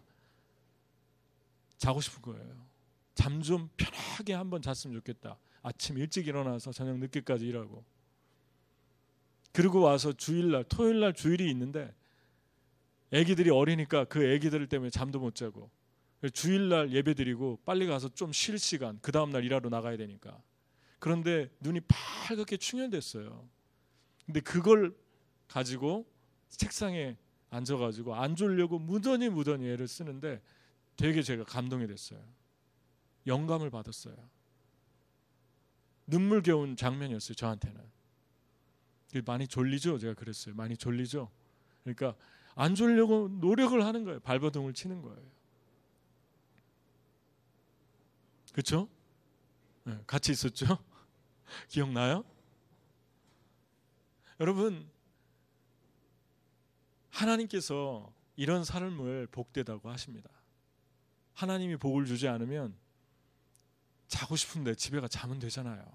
자고 1.77 1.99
싶은 1.99 2.21
거예요. 2.21 2.65
잠 3.13 3.41
좀 3.41 3.69
편하게 3.75 4.35
한번 4.35 4.61
잤으면 4.61 4.95
좋겠다. 4.99 5.37
아침 5.63 5.97
일찍 5.97 6.27
일어나서 6.27 6.71
저녁 6.71 6.97
늦게까지 6.99 7.45
일하고 7.45 7.83
그리고 9.51 9.81
와서 9.81 10.13
주일날 10.13 10.63
토요일날 10.63 11.11
주일이 11.13 11.49
있는데 11.49 11.93
아기들이 13.11 13.49
어리니까 13.49 14.05
그 14.05 14.19
아기들 14.33 14.65
때문에 14.69 14.91
잠도 14.91 15.19
못 15.19 15.35
자고 15.35 15.69
주일날 16.31 16.93
예배드리고 16.93 17.59
빨리 17.65 17.85
가서 17.85 18.07
좀 18.13 18.31
쉴 18.31 18.57
시간 18.57 18.97
그 19.01 19.11
다음날 19.11 19.43
일하러 19.43 19.67
나가야 19.67 19.97
되니까 19.97 20.41
그런데 20.99 21.49
눈이 21.59 21.81
빨갛게 21.87 22.57
충혈됐어요. 22.57 23.47
근데 24.25 24.39
그걸 24.41 24.95
가지고 25.47 26.05
책상에 26.49 27.17
앉아가지고 27.49 28.15
안 28.15 28.35
졸려고 28.35 28.79
무던히 28.79 29.29
무던히 29.29 29.69
애를 29.69 29.87
쓰는데 29.87 30.41
되게 30.95 31.21
제가 31.21 31.43
감동이 31.43 31.87
됐어요. 31.87 32.19
영감을 33.25 33.69
받았어요. 33.69 34.15
눈물겨운 36.07 36.75
장면이었어요. 36.75 37.35
저한테는. 37.35 37.81
많이 39.25 39.47
졸리죠? 39.47 39.97
제가 39.99 40.13
그랬어요. 40.13 40.55
많이 40.55 40.75
졸리죠? 40.75 41.29
그러니까 41.83 42.15
안 42.55 42.75
졸려고 42.75 43.29
노력을 43.29 43.83
하는 43.83 44.03
거예요. 44.03 44.19
발버둥을 44.21 44.73
치는 44.73 45.01
거예요. 45.01 45.37
그렇죠? 48.51 48.89
네, 49.87 49.97
같이 50.05 50.33
있었죠? 50.33 50.65
기억나요? 51.69 52.25
여러분 54.41 54.85
하나님께서 57.09 58.11
이런 58.35 58.65
삶을 58.65 59.27
복되다고 59.27 59.89
하십니다. 59.89 60.29
하나님이 61.35 61.77
복을 61.77 62.05
주지 62.05 62.27
않으면 62.27 62.75
자고 64.09 64.35
싶은데 64.35 64.75
집에 64.75 64.99
가 64.99 65.07
자면 65.07 65.39
되잖아요. 65.39 65.85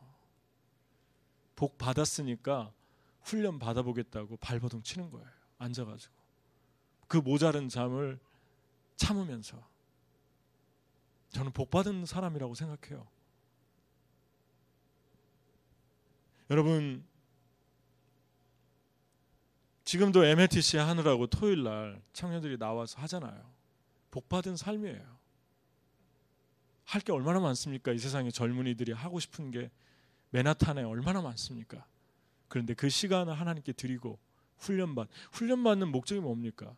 복 1.54 1.76
받았으니까 1.76 2.72
훈련 3.20 3.58
받아보겠다고 3.58 4.38
발버둥 4.38 4.82
치는 4.82 5.10
거예요. 5.10 5.28
앉아가지고 5.58 6.14
그 7.08 7.18
모자른 7.18 7.68
잠을 7.68 8.18
참으면서 8.96 9.62
저는 11.28 11.52
복 11.52 11.70
받은 11.70 12.06
사람이라고 12.06 12.54
생각해요. 12.54 13.06
여러분 16.50 17.04
지금도 19.84 20.24
MLTC 20.24 20.78
하느라고 20.78 21.26
토요일 21.26 21.64
날 21.64 22.02
청년들이 22.12 22.58
나와서 22.58 23.00
하잖아요. 23.00 23.50
복 24.10 24.28
받은 24.28 24.56
삶이에요. 24.56 25.20
할 26.84 27.02
게 27.02 27.12
얼마나 27.12 27.40
많습니까? 27.40 27.92
이 27.92 27.98
세상에 27.98 28.30
젊은이들이 28.30 28.92
하고 28.92 29.18
싶은 29.18 29.50
게 29.50 29.70
맨하탄에 30.30 30.82
얼마나 30.82 31.22
많습니까? 31.22 31.86
그런데 32.48 32.74
그 32.74 32.88
시간을 32.88 33.32
하나님께 33.32 33.72
드리고 33.72 34.18
훈련받 34.58 35.08
훈련받는 35.32 35.88
목적이 35.88 36.20
뭡니까? 36.20 36.76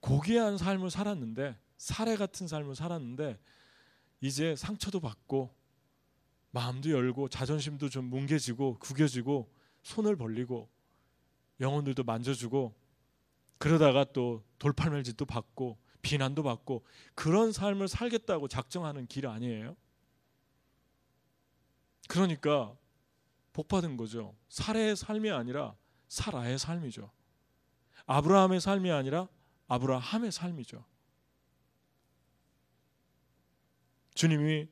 고귀한 0.00 0.58
삶을 0.58 0.90
살았는데 0.90 1.58
사례 1.76 2.16
같은 2.16 2.46
삶을 2.46 2.76
살았는데 2.76 3.38
이제 4.20 4.54
상처도 4.54 5.00
받고 5.00 5.52
마음도 6.54 6.88
열고 6.88 7.28
자존심도 7.28 7.88
좀 7.88 8.04
뭉개지고 8.04 8.78
구겨지고 8.78 9.52
손을 9.82 10.14
벌리고 10.14 10.70
영혼들도 11.58 12.04
만져주고 12.04 12.72
그러다가 13.58 14.04
또 14.12 14.44
돌팔멜짓도 14.60 15.26
받고 15.26 15.78
비난도 16.00 16.44
받고 16.44 16.86
그런 17.16 17.50
삶을 17.50 17.88
살겠다고 17.88 18.46
작정하는 18.46 19.08
길 19.08 19.26
아니에요? 19.26 19.76
그러니까 22.08 22.76
복 23.52 23.66
받은 23.66 23.96
거죠. 23.96 24.36
사례의 24.48 24.94
삶이 24.94 25.32
아니라 25.32 25.74
사라의 26.06 26.58
삶이죠. 26.60 27.10
아브라함의 28.06 28.60
삶이 28.60 28.92
아니라 28.92 29.28
아브라함의 29.66 30.30
삶이죠. 30.30 30.84
주님이 34.14 34.68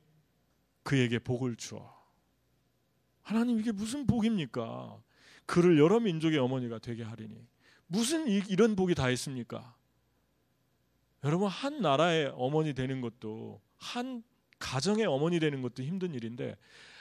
그에게 0.82 1.18
복을 1.18 1.56
주어. 1.56 2.02
하나님 3.22 3.60
이게 3.60 3.72
무슨 3.72 4.06
복입니까? 4.06 5.00
그를 5.46 5.78
여러 5.78 6.00
민족의 6.00 6.38
어머니가 6.38 6.78
되게 6.78 7.02
하리니 7.02 7.46
무슨 7.86 8.26
이런 8.26 8.74
복이 8.74 8.94
다 8.94 9.10
있습니까? 9.10 9.76
여러분 11.24 11.48
한 11.48 11.80
나라의 11.80 12.32
어머니 12.34 12.74
되는 12.74 13.00
것도 13.00 13.60
한 13.76 14.22
가정의 14.58 15.06
어머니 15.06 15.40
되는 15.40 15.62
것도 15.62 15.82
힘든 15.82 16.14
일인데 16.14 16.56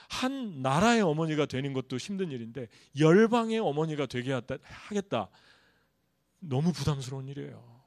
한 0.09 0.61
나라의 0.61 1.01
어머니가 1.01 1.45
되는 1.45 1.73
것도 1.73 1.97
힘든 1.97 2.31
일인데 2.31 2.67
열방의 2.99 3.59
어머니가 3.59 4.05
되게 4.05 4.33
하겠다. 4.33 5.29
너무 6.39 6.73
부담스러운 6.73 7.27
일이에요. 7.29 7.81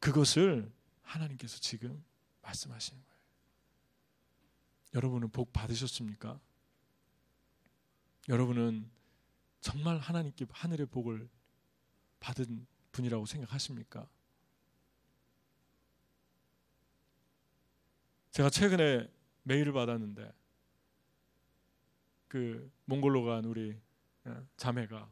그것을 0.00 0.68
하나님께서 1.12 1.58
지금 1.58 2.04
말씀하시는 2.42 3.02
거예요. 3.02 3.22
여러분은 4.94 5.30
복 5.30 5.52
받으셨습니까? 5.52 6.40
여러분은 8.28 8.90
정말 9.60 9.98
하나님께 9.98 10.46
하늘의 10.50 10.86
복을 10.86 11.28
받은 12.20 12.66
분이라고 12.92 13.26
생각하십니까? 13.26 14.08
제가 18.30 18.48
최근에 18.48 19.10
메일을 19.42 19.72
받았는데 19.72 20.32
그 22.28 22.70
몽골로 22.86 23.24
간 23.24 23.44
우리 23.44 23.78
어, 24.24 24.46
자매가 24.56 25.10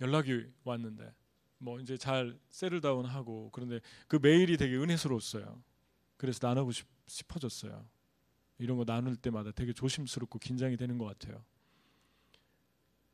연락이 0.00 0.50
왔는데 0.64 1.12
뭐 1.58 1.80
이제 1.80 1.96
잘 1.96 2.38
세를다운 2.50 3.04
하고 3.04 3.50
그런데 3.52 3.80
그 4.06 4.18
메일이 4.20 4.56
되게 4.56 4.76
은혜스러웠어요. 4.76 5.62
그래서 6.16 6.46
나누고 6.46 6.72
싶, 6.72 6.86
싶어졌어요. 7.06 7.84
이런 8.58 8.76
거 8.76 8.84
나눌 8.84 9.16
때마다 9.16 9.52
되게 9.52 9.72
조심스럽고 9.72 10.38
긴장이 10.38 10.76
되는 10.76 10.98
것 10.98 11.04
같아요. 11.04 11.44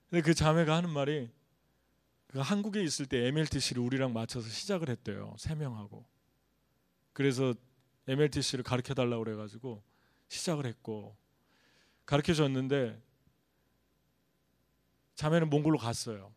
근데 0.09 0.23
그 0.23 0.35
자매가 0.35 0.75
하는 0.77 0.91
말이 0.91 1.31
그 2.29 2.39
한국에 2.41 2.83
있을 2.83 3.07
때 3.07 3.27
MLTC를 3.29 3.83
우리랑 3.83 4.13
맞춰서 4.13 4.49
시작을 4.49 4.89
했대요. 4.89 5.35
세 5.39 5.55
명하고. 5.55 6.05
그래서 7.13 7.55
MLTC를 8.09 8.65
가르쳐 8.65 8.95
달라고 8.95 9.25
그래 9.25 9.37
가지고 9.37 9.83
시작을 10.29 10.67
했고 10.67 11.17
가르쳐 12.07 12.35
줬는데 12.35 13.01
자매는 15.15 15.49
몽골로 15.49 15.79
갔어요. 15.79 16.35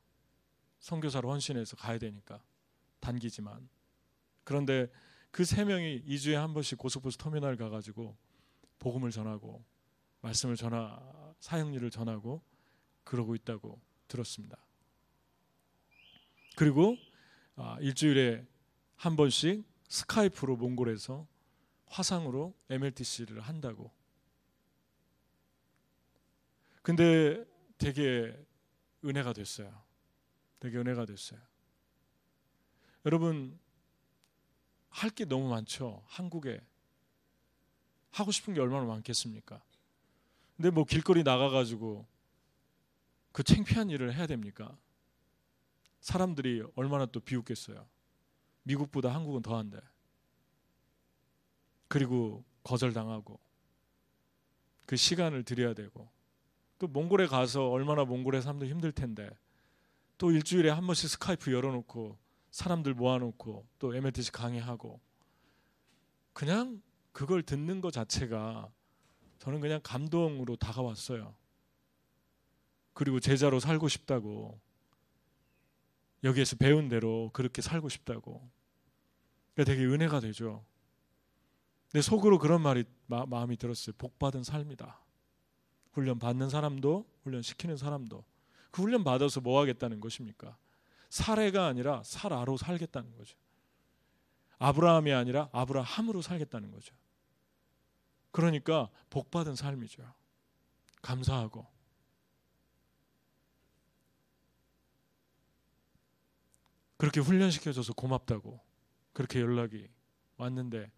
선교사로 0.79 1.29
헌신해서 1.31 1.75
가야 1.77 1.97
되니까 1.97 2.43
단기지만 2.99 3.69
그런데 4.43 4.89
그 5.31 5.43
세 5.45 5.63
명이 5.63 6.03
2주에 6.05 6.33
한 6.33 6.53
번씩 6.53 6.77
고속버스 6.77 7.17
터미널 7.17 7.57
가가지고 7.57 8.17
복음을 8.79 9.11
전하고 9.11 9.63
말씀을 10.21 10.55
전하 10.55 10.99
사형리를 11.39 11.89
전하고 11.91 12.41
그러고 13.03 13.35
있다고 13.35 13.79
들었습니다. 14.07 14.57
그리고 16.55 16.97
아, 17.55 17.77
일주일에 17.81 18.47
한 18.95 19.15
번씩 19.15 19.63
스카이프로 19.89 20.55
몽골에서 20.57 21.27
화상으로 21.85 22.53
MLTC를 22.69 23.41
한다고. 23.41 23.91
근데 26.81 27.45
되게 27.77 28.35
은혜가 29.05 29.33
됐어요. 29.33 29.83
되게 30.59 30.77
은혜가 30.77 31.05
됐어요. 31.05 31.39
여러분 33.05 33.59
할 34.89 35.11
게 35.11 35.25
너무 35.25 35.49
많죠. 35.49 36.03
한국에 36.07 36.59
하고 38.11 38.31
싶은 38.31 38.53
게 38.53 38.59
얼마나 38.61 38.85
많겠습니까? 38.85 39.63
근데 40.55 40.71
뭐 40.71 40.85
길거리 40.85 41.23
나가 41.23 41.49
가지고 41.49 42.07
그 43.31 43.43
창피한 43.43 43.91
일을 43.91 44.15
해야 44.15 44.25
됩니까? 44.25 44.75
사람들이 45.99 46.63
얼마나 46.75 47.05
또 47.05 47.19
비웃겠어요. 47.19 47.87
미국보다 48.63 49.13
한국은 49.13 49.43
더한데. 49.43 49.79
그리고 51.87 52.43
거절당하고 52.63 53.39
그 54.87 54.95
시간을 54.95 55.43
들여야 55.43 55.73
되고 55.73 56.09
또 56.79 56.87
몽골에 56.87 57.27
가서 57.27 57.69
얼마나 57.69 58.03
몽골에 58.03 58.41
사람도 58.41 58.65
힘들 58.65 58.91
텐데 58.91 59.29
또 60.17 60.31
일주일에 60.31 60.69
한 60.69 60.85
번씩 60.85 61.09
스카이프 61.09 61.51
열어놓고 61.51 62.17
사람들 62.51 62.93
모아놓고 62.93 63.67
또 63.77 63.95
MLTC 63.95 64.31
강의하고 64.31 64.99
그냥 66.33 66.81
그걸 67.11 67.43
듣는 67.43 67.81
것 67.81 67.91
자체가 67.91 68.71
저는 69.39 69.59
그냥 69.59 69.79
감동으로 69.83 70.55
다가왔어요. 70.55 71.35
그리고 72.93 73.19
제자로 73.19 73.59
살고 73.59 73.87
싶다고 73.87 74.59
여기에서 76.23 76.55
배운 76.55 76.89
대로 76.89 77.29
그렇게 77.33 77.61
살고 77.61 77.89
싶다고 77.89 78.49
그러니까 79.53 79.71
되게 79.71 79.85
은혜가 79.85 80.19
되죠. 80.19 80.65
내 81.93 82.01
속으로 82.01 82.39
그런 82.39 82.61
말이 82.61 82.83
마, 83.05 83.23
음이 83.23 83.57
들었어요. 83.57 83.95
복 83.97 84.17
받은 84.19 84.43
삶이다. 84.43 84.99
훈련 85.91 86.19
받는 86.19 86.49
사람도 86.49 87.05
훈련 87.23 87.41
시키는 87.41 87.77
사람도 87.77 88.23
그 88.77 88.83
훈련 88.83 89.03
받아서 89.03 89.41
뭐 89.41 89.59
하겠다는 89.59 89.99
것입니까? 89.99 90.55
사례가 91.09 91.65
아니라 91.65 92.03
사라로 92.03 92.57
살겠다는 92.57 93.15
거죠. 93.17 93.35
아브라함이 94.59 95.11
아니라 95.11 95.49
아브라함으로 95.51 96.21
살겠다는 96.21 96.69
거죠. 96.69 96.93
그러니까 98.29 98.87
복 99.09 99.31
받은 99.31 99.55
삶이죠. 99.55 100.13
감사하고 101.01 101.65
그렇게 106.97 107.19
훈련시켜줘서 107.19 107.93
고맙다고 107.93 108.59
그렇게 109.11 109.39
연락이 109.41 109.89
왔는데 110.37 110.91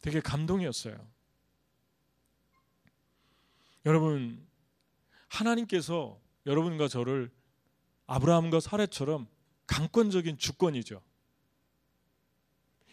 되게 0.00 0.20
감동이었어요. 0.20 1.06
여러분, 3.84 4.46
하나님께서 5.28 6.18
여러분과 6.50 6.88
저를 6.88 7.30
아브라함과 8.08 8.58
사례처럼 8.58 9.28
강권적인 9.68 10.36
주권이죠. 10.36 11.00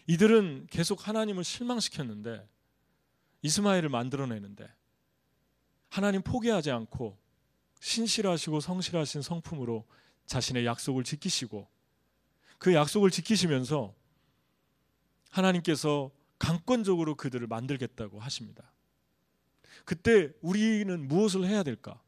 이들은 0.06 0.68
계속 0.70 1.08
하나님을 1.08 1.44
실망시켰는데 1.44 2.48
이스마엘을 3.42 3.90
만들어내는데 3.90 4.72
하나님 5.90 6.22
포기하지 6.22 6.70
않고 6.70 7.18
신실하시고 7.80 8.60
성실하신 8.60 9.24
성품으로 9.24 9.88
자신의 10.28 10.68
약속을 10.68 11.04
지키시고 11.04 11.68
그 12.60 12.76
약속을 12.76 13.10
지키시면서 13.10 13.96
하나님께서 15.32 16.12
강권적으로 16.38 17.16
그들을 17.16 17.48
만들겠다고 17.48 18.20
하십니다. 18.20 18.72
그때 19.84 20.32
우리는 20.42 21.08
무엇을 21.08 21.46
해야 21.46 21.64
될까? 21.64 22.00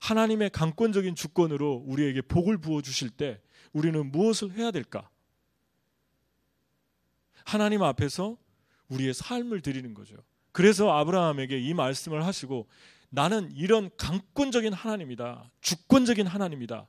하나님의 0.00 0.50
강권적인 0.50 1.14
주권으로 1.14 1.84
우리에게 1.86 2.22
복을 2.22 2.58
부어 2.58 2.82
주실 2.82 3.10
때 3.10 3.40
우리는 3.72 4.10
무엇을 4.10 4.52
해야 4.52 4.70
될까? 4.70 5.08
하나님 7.44 7.82
앞에서 7.82 8.36
우리의 8.88 9.14
삶을 9.14 9.60
드리는 9.62 9.94
거죠. 9.94 10.16
그래서 10.52 10.90
아브라함에게 10.90 11.58
이 11.58 11.74
말씀을 11.74 12.24
하시고 12.24 12.66
나는 13.10 13.50
이런 13.54 13.90
강권적인 13.96 14.72
하나님이다. 14.72 15.50
주권적인 15.60 16.26
하나님이다. 16.26 16.86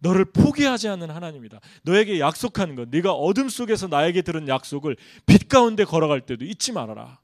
너를 0.00 0.24
포기하지 0.26 0.88
않는 0.88 1.10
하나님이다. 1.10 1.60
너에게 1.82 2.20
약속하는 2.20 2.76
것, 2.76 2.88
네가 2.88 3.12
어둠 3.12 3.48
속에서 3.48 3.88
나에게 3.88 4.22
들은 4.22 4.48
약속을 4.48 4.96
빛 5.26 5.48
가운데 5.48 5.84
걸어갈 5.84 6.20
때도 6.20 6.44
잊지 6.44 6.72
말아라. 6.72 7.18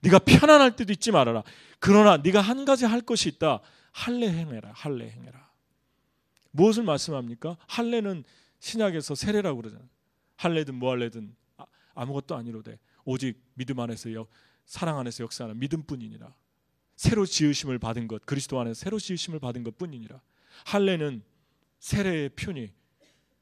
네가 0.00 0.18
편안할 0.20 0.76
때도 0.76 0.92
잊지 0.92 1.10
말아라. 1.10 1.42
그러나 1.78 2.18
네가 2.18 2.40
한 2.40 2.64
가지 2.64 2.84
할 2.84 3.00
것이 3.00 3.28
있다. 3.28 3.60
할례 3.92 4.30
행해라. 4.30 4.72
할례 4.74 5.10
행해라. 5.10 5.50
무엇을 6.50 6.82
말씀합니까? 6.82 7.56
할례는 7.68 8.24
신약에서 8.58 9.14
세례라고 9.14 9.58
그러잖아요. 9.58 9.88
할례든 10.36 10.74
뭐 10.74 10.90
할례든 10.90 11.34
아, 11.56 11.66
아무것도 11.94 12.34
아니로되 12.34 12.78
오직 13.04 13.40
믿음 13.54 13.80
안에서 13.80 14.08
사랑 14.64 14.98
안에서 14.98 15.24
역사하는 15.24 15.58
믿음뿐이니라. 15.58 16.34
새로 16.96 17.26
지으심을 17.26 17.78
받은 17.78 18.06
것, 18.06 18.24
그리스도 18.26 18.60
안에서 18.60 18.74
새로 18.74 18.98
지으심을 18.98 19.40
받은 19.40 19.64
것뿐이니라. 19.64 20.20
할례는 20.66 21.22
세례의 21.80 22.30
표니, 22.30 22.72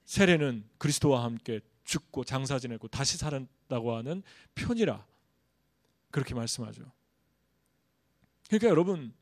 세례는 0.04 0.64
그리스도와 0.78 1.24
함께 1.24 1.60
죽고 1.84 2.24
장사 2.24 2.58
지내고 2.58 2.88
다시 2.88 3.18
살았다고 3.18 3.94
하는 3.96 4.22
표니라. 4.54 5.04
그렇게 6.10 6.34
말씀하죠. 6.34 6.90
그러니까 8.48 8.68
여러분 8.68 9.12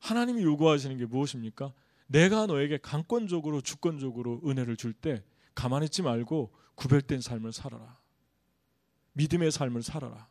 하나님이 0.00 0.42
요구하시는 0.42 0.96
게 0.96 1.06
무엇입니까? 1.06 1.72
내가 2.06 2.46
너에게 2.46 2.78
강권적으로 2.78 3.60
주권적으로 3.60 4.40
은혜를 4.44 4.76
줄 4.76 4.92
때 4.92 5.22
가만히 5.54 5.86
있지 5.86 6.02
말고 6.02 6.52
구별된 6.74 7.20
삶을 7.20 7.52
살아라. 7.52 7.98
믿음의 9.12 9.50
삶을 9.50 9.82
살아라. 9.82 10.28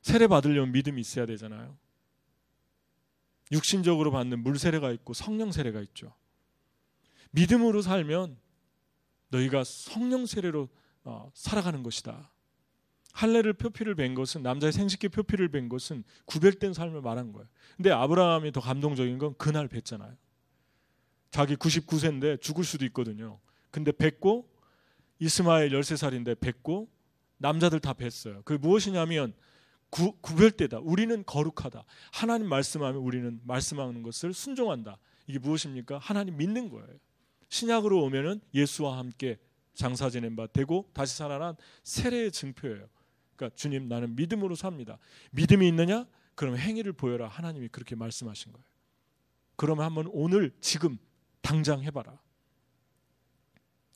세례 0.00 0.26
받으려면 0.26 0.72
믿음이 0.72 1.00
있어야 1.00 1.26
되잖아요. 1.26 1.76
육신적으로 3.52 4.10
받는 4.10 4.42
물 4.42 4.58
세례가 4.58 4.90
있고 4.92 5.12
성령 5.14 5.52
세례가 5.52 5.80
있죠. 5.82 6.14
믿음으로 7.30 7.82
살면 7.82 8.38
너희가 9.28 9.64
성령 9.64 10.26
세례로 10.26 10.68
어, 11.04 11.30
살아가는 11.34 11.82
것이다. 11.82 12.30
할례를 13.18 13.52
표피를 13.54 13.96
뵌 13.96 14.14
것은 14.14 14.44
남자의 14.44 14.72
생식기 14.72 15.08
표피를 15.08 15.48
뵌 15.48 15.68
것은 15.68 16.04
구별된 16.26 16.72
삶을 16.72 17.00
말한 17.00 17.32
거예요. 17.32 17.48
근데 17.76 17.90
아브라함이 17.90 18.52
더 18.52 18.60
감동적인 18.60 19.18
건 19.18 19.34
그날 19.36 19.66
뵀잖아요. 19.66 20.16
자기 21.32 21.56
99세인데 21.56 22.40
죽을 22.40 22.62
수도 22.62 22.84
있거든요. 22.86 23.40
근데 23.72 23.90
뵙고 23.90 24.48
이스마엘 25.18 25.70
13살인데 25.70 26.38
뵙고 26.38 26.88
남자들 27.38 27.80
다 27.80 27.92
뵀어요. 27.92 28.44
그게 28.44 28.56
무엇이냐면 28.56 29.34
구, 29.90 30.12
구별되다. 30.20 30.78
우리는 30.78 31.24
거룩하다. 31.26 31.82
하나님 32.12 32.48
말씀하면 32.48 33.00
우리는 33.00 33.40
말씀하는 33.42 34.02
것을 34.04 34.32
순종한다. 34.32 34.96
이게 35.26 35.40
무엇입니까? 35.40 35.98
하나님 35.98 36.36
믿는 36.36 36.68
거예요. 36.68 36.86
신약으로 37.48 38.00
오면은 38.00 38.40
예수와 38.54 38.96
함께 38.96 39.38
장사 39.74 40.08
지낸 40.08 40.36
바 40.36 40.46
되고 40.46 40.88
다시 40.92 41.16
살아난 41.16 41.56
세례의 41.82 42.30
증표예요. 42.30 42.86
그러니까 43.38 43.56
주님 43.56 43.88
나는 43.88 44.16
믿음으로 44.16 44.56
삽니다. 44.56 44.98
믿음이 45.30 45.66
있느냐? 45.68 46.06
그럼 46.34 46.56
행위를 46.56 46.92
보여라. 46.92 47.28
하나님이 47.28 47.68
그렇게 47.68 47.94
말씀하신 47.94 48.52
거예요. 48.52 48.66
그러면 49.56 49.84
한번 49.84 50.08
오늘 50.12 50.52
지금 50.60 50.98
당장 51.40 51.82
해봐라. 51.82 52.20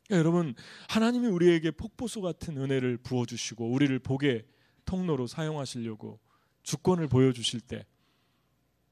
그러니까 0.07 0.19
여러분 0.19 0.55
하나님이 0.89 1.27
우리에게 1.27 1.73
폭포수 1.73 2.21
같은 2.21 2.57
은혜를 2.57 2.99
부어주시고 2.99 3.71
우리를 3.71 3.99
복의 3.99 4.47
통로로 4.85 5.27
사용하시려고 5.27 6.21
주권을 6.63 7.09
보여주실 7.09 7.61
때 7.61 7.85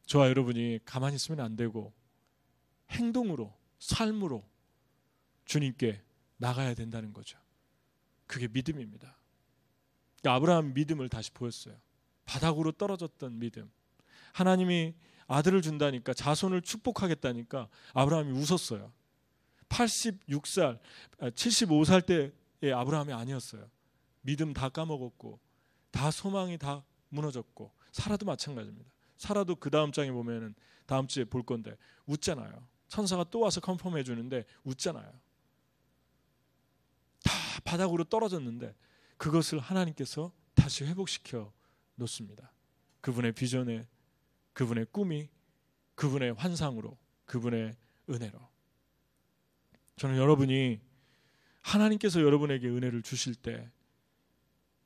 저와 0.07 0.29
여러분이 0.29 0.81
가만히 0.85 1.17
있으면 1.17 1.41
안 1.41 1.57
되고 1.57 1.93
행동으로 2.91 3.57
삶으로 3.79 4.49
주님께 5.45 6.03
나가야 6.39 6.75
된다는 6.75 7.13
거죠. 7.13 7.39
그게 8.27 8.49
믿음입니다. 8.49 9.20
아브라함 10.29 10.75
믿음을 10.75 11.09
다시 11.09 11.31
보였어요. 11.33 11.75
바닥으로 12.25 12.73
떨어졌던 12.73 13.39
믿음. 13.39 13.71
하나님이 14.33 14.95
아들을 15.27 15.63
준다니까 15.63 16.13
자손을 16.13 16.63
축복하겠다니까 16.63 17.69
아브라함이 17.95 18.33
웃었어요. 18.33 18.93
86살, 19.69 20.79
75살 21.19 21.93
아, 21.93 22.01
때의 22.01 22.75
아브라함이 22.75 23.13
아니었어요. 23.13 23.69
믿음 24.23 24.53
다 24.53 24.69
까먹었고 24.69 25.39
다 25.91 26.11
소망이 26.11 26.59
다 26.59 26.85
무너졌고 27.09 27.73
사라도 27.93 28.27
마찬가지입니다. 28.27 28.91
사라도 29.17 29.55
그 29.57 29.71
다음 29.71 29.93
장에 29.93 30.11
보면은 30.11 30.55
다음 30.87 31.07
주에 31.07 31.25
볼 31.25 31.43
건데 31.43 31.77
웃잖아요. 32.07 32.67
천사가 32.89 33.25
또 33.31 33.41
와서 33.41 33.61
컨펌해 33.61 34.03
주는데 34.03 34.45
웃잖아요. 34.65 35.13
다 37.23 37.33
바닥으로 37.65 38.05
떨어졌는데 38.05 38.75
그것을 39.21 39.59
하나님께서 39.59 40.33
다시 40.55 40.83
회복시켜 40.85 41.53
놓습니다. 41.97 42.51
그분의 43.03 43.33
비전에 43.33 43.87
그분의 44.55 44.87
꿈이 44.93 45.29
그분의 45.95 46.33
환상으로 46.33 46.97
그분의 47.27 47.77
은혜로 48.09 48.41
저는 49.97 50.17
여러분이 50.17 50.81
하나님께서 51.61 52.23
여러분에게 52.23 52.67
은혜를 52.67 53.03
주실 53.03 53.35
때 53.35 53.71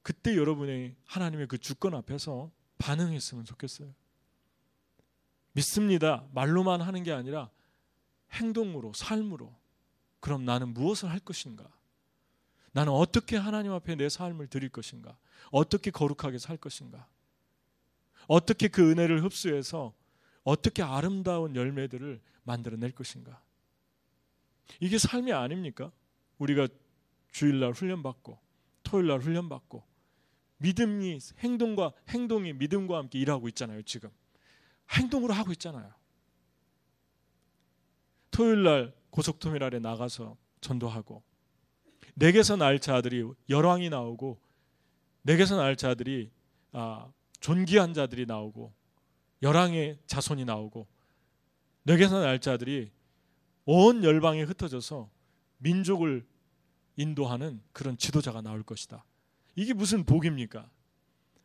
그때 0.03 0.37
여러분이 0.37 0.97
하나님의 1.05 1.47
그 1.47 1.57
주권 1.57 1.95
앞에서 1.95 2.51
반응했으면 2.79 3.45
좋겠어요. 3.45 3.95
믿습니다. 5.53 6.27
말로만 6.33 6.81
하는 6.81 7.05
게 7.05 7.13
아니라 7.13 7.51
행동으로, 8.33 8.95
삶으로. 8.95 9.55
그럼 10.19 10.45
나는 10.45 10.75
무엇을 10.75 11.09
할 11.09 11.21
것인가? 11.21 11.71
나는 12.75 12.93
어떻게 12.93 13.37
하나님 13.37 13.71
앞에 13.71 13.95
내 13.95 14.09
삶을 14.09 14.49
드릴 14.49 14.69
것인가? 14.69 15.17
어떻게 15.53 15.93
거룩하게 15.93 16.39
살 16.39 16.57
것인가? 16.57 17.07
어떻게 18.27 18.67
그 18.67 18.91
은혜를 18.91 19.23
흡수해서 19.23 19.95
어떻게 20.43 20.83
아름다운 20.83 21.55
열매들을 21.55 22.21
만들어낼 22.43 22.91
것인가? 22.91 23.41
이게 24.81 24.99
삶이 24.99 25.33
아닙니까? 25.33 25.93
우리가 26.39 26.67
주일날 27.31 27.73
훈련받고 27.73 28.41
토요일날 28.83 29.21
훈련받고 29.21 29.85
믿음이 30.57 31.21
행동과 31.39 31.93
행동이 32.09 32.55
믿음과 32.55 32.99
함께 32.99 33.21
일하고 33.21 33.47
있잖아요. 33.51 33.83
지금 33.83 34.11
행동으로 34.91 35.33
하고 35.33 35.53
있잖아요. 35.53 35.95
토요일 38.33 38.65
날 38.65 38.95
고속터미널에 39.11 39.79
나가서 39.79 40.37
전도하고 40.61 41.23
내게서 42.15 42.57
날 42.57 42.79
자들이 42.79 43.25
열왕이 43.49 43.91
나오고 43.91 44.41
내게서 45.23 45.57
날 45.57 45.77
자들이 45.77 46.31
아, 46.73 47.09
존귀한 47.41 47.95
자들이 47.95 48.27
나오고 48.27 48.73
열왕의 49.43 49.99
자손이 50.07 50.45
나오고 50.45 50.87
내게서 51.83 52.21
날 52.21 52.39
자들이 52.39 52.91
온 53.67 54.05
열방에 54.05 54.43
흩어져서 54.43 55.11
민족을 55.59 56.27
인도하는 56.97 57.61
그런 57.73 57.97
지도자가 57.97 58.41
나올 58.41 58.63
것이다. 58.63 59.05
이게 59.57 59.73
무슨 59.73 60.05
복입니까? 60.05 60.69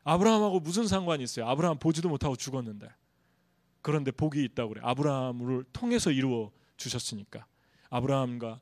아브라함하고 0.03 0.59
무슨 0.59 0.87
상관이 0.87 1.23
있어요? 1.23 1.47
아브라함 1.47 1.79
보지도 1.79 2.09
못하고 2.09 2.35
죽었는데. 2.35 2.89
그런데 3.81 4.11
복이 4.11 4.43
있다고 4.43 4.69
그래. 4.69 4.81
아브라함을 4.83 5.65
통해서 5.71 6.11
이루어 6.11 6.51
주셨으니까. 6.77 7.45
아브라함과 7.89 8.59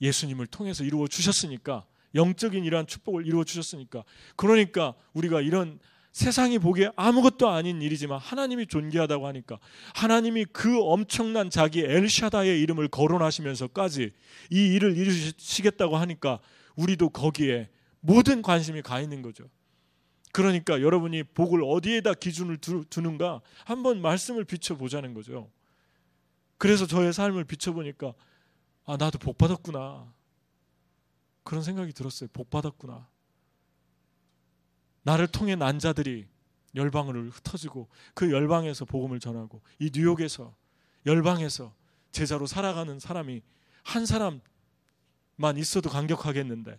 예수님을 0.00 0.46
통해서 0.46 0.84
이루어 0.84 1.08
주셨으니까 1.08 1.84
영적인 2.14 2.64
이러한 2.64 2.86
축복을 2.86 3.26
이루어 3.26 3.44
주셨으니까 3.44 4.04
그러니까 4.36 4.94
우리가 5.12 5.40
이런 5.40 5.78
세상이 6.12 6.58
보기에 6.58 6.90
아무것도 6.96 7.50
아닌 7.50 7.82
일이지만 7.82 8.18
하나님이 8.18 8.68
존귀하다고 8.68 9.26
하니까 9.26 9.58
하나님이 9.94 10.46
그 10.46 10.80
엄청난 10.80 11.50
자기 11.50 11.80
엘샤다의 11.82 12.58
이름을 12.62 12.88
거론하시면서까지 12.88 14.12
이 14.50 14.74
일을 14.74 14.96
이루시겠다고 14.96 15.98
하니까 15.98 16.38
우리도 16.76 17.10
거기에 17.10 17.68
모든 18.00 18.40
관심이 18.40 18.80
가 18.80 19.00
있는 19.00 19.20
거죠. 19.20 19.44
그러니까 20.32 20.80
여러분이 20.80 21.22
복을 21.22 21.62
어디에다 21.62 22.14
기준을 22.14 22.58
두, 22.58 22.84
두는가 22.88 23.42
한번 23.64 24.00
말씀을 24.00 24.44
비춰보자는 24.44 25.12
거죠. 25.12 25.50
그래서 26.56 26.86
저의 26.86 27.12
삶을 27.12 27.44
비춰보니까 27.44 28.14
아 28.86 28.96
나도 28.96 29.18
복 29.18 29.36
받았구나 29.36 30.14
그런 31.42 31.62
생각이 31.62 31.92
들었어요. 31.92 32.28
복 32.32 32.50
받았구나. 32.50 33.08
나를 35.02 35.28
통해 35.28 35.54
난 35.54 35.78
자들이 35.78 36.26
열방으로 36.74 37.30
흩어지고 37.30 37.88
그 38.14 38.32
열방에서 38.32 38.84
복음을 38.84 39.20
전하고 39.20 39.62
이 39.78 39.90
뉴욕에서 39.94 40.54
열방에서 41.06 41.72
제자로 42.10 42.46
살아가는 42.46 42.98
사람이 42.98 43.42
한 43.84 44.06
사람만 44.06 44.40
있어도 45.56 45.88
감격하겠는데 45.88 46.78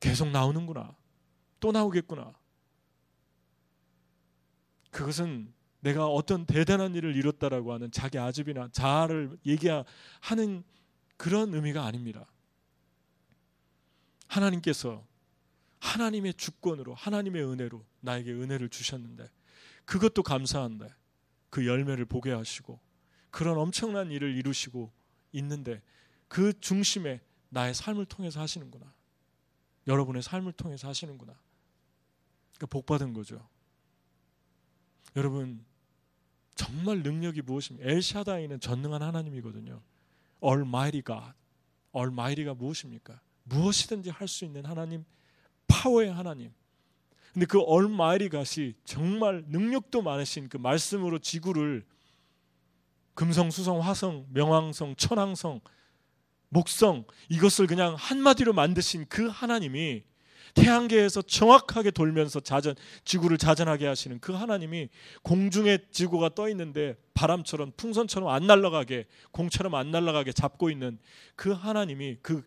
계속 0.00 0.28
나오는구나. 0.30 0.96
또 1.60 1.70
나오겠구나. 1.70 2.34
그것은 4.90 5.52
내가 5.80 6.06
어떤 6.06 6.44
대단한 6.46 6.94
일을 6.94 7.14
이뤘다라고 7.14 7.72
하는 7.72 7.90
자기 7.92 8.18
아집이나 8.18 8.68
자아를 8.72 9.38
얘기하는 9.46 10.64
그런 11.16 11.54
의미가 11.54 11.84
아닙니다. 11.84 12.26
하나님께서 14.28 15.06
하나님의 15.80 16.34
주권으로 16.34 16.94
하나님의 16.94 17.44
은혜로 17.44 17.84
나에게 18.00 18.32
은혜를 18.32 18.68
주셨는데 18.68 19.30
그것도 19.84 20.22
감사한데 20.22 20.88
그 21.50 21.66
열매를 21.66 22.04
보게 22.06 22.32
하시고 22.32 22.80
그런 23.30 23.58
엄청난 23.58 24.10
일을 24.10 24.34
이루시고 24.34 24.92
있는데 25.32 25.82
그 26.28 26.58
중심에 26.60 27.20
나의 27.50 27.74
삶을 27.74 28.06
통해서 28.06 28.40
하시는구나. 28.40 28.92
여러분의 29.86 30.22
삶을 30.22 30.52
통해서 30.52 30.88
하시는구나. 30.88 31.38
그러니까 32.54 32.66
복 32.66 32.86
받은 32.86 33.12
거죠. 33.12 33.46
여러분 35.16 35.64
정말 36.54 37.02
능력이 37.02 37.42
무엇입니까? 37.42 37.88
엘샤다이는 37.88 38.60
전능한 38.60 39.02
하나님이거든요. 39.02 39.82
Almighty 40.44 41.02
God. 41.02 41.32
Almighty가 41.94 42.54
무엇입니까? 42.54 43.20
무엇이든지 43.44 44.10
할 44.10 44.26
수 44.28 44.44
있는 44.44 44.64
하나님, 44.64 45.04
파워의 45.66 46.12
하나님. 46.12 46.52
근데 47.32 47.46
그 47.46 47.58
Almighty 47.60 48.30
God이 48.30 48.74
정말 48.84 49.44
능력도 49.48 50.02
많으신 50.02 50.48
그 50.48 50.56
말씀으로 50.56 51.18
지구를 51.18 51.84
금성, 53.14 53.50
수성, 53.50 53.80
화성, 53.80 54.26
명왕성, 54.30 54.96
천왕성, 54.96 55.60
목성 56.48 57.04
이것을 57.28 57.66
그냥 57.66 57.94
한마디로 57.96 58.52
만드신 58.52 59.06
그 59.08 59.26
하나님이 59.26 60.04
태양계에서 60.54 61.22
정확하게 61.22 61.90
돌면서 61.90 62.40
자전 62.40 62.74
지구를 63.04 63.38
자전하게 63.38 63.86
하시는 63.86 64.18
그 64.20 64.32
하나님이 64.32 64.88
공중에 65.22 65.78
지구가 65.90 66.30
떠 66.34 66.48
있는데 66.50 66.96
바람처럼 67.14 67.72
풍선처럼 67.76 68.28
안 68.28 68.46
날아가게 68.46 69.06
공처럼 69.32 69.74
안 69.74 69.90
날아가게 69.90 70.32
잡고 70.32 70.70
있는 70.70 70.98
그 71.36 71.50
하나님이 71.50 72.18
그 72.22 72.44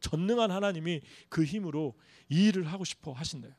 전능한 0.00 0.50
하나님이 0.50 1.00
그 1.28 1.44
힘으로 1.44 1.94
이 2.28 2.48
일을 2.48 2.66
하고 2.66 2.84
싶어 2.84 3.12
하신대요. 3.12 3.52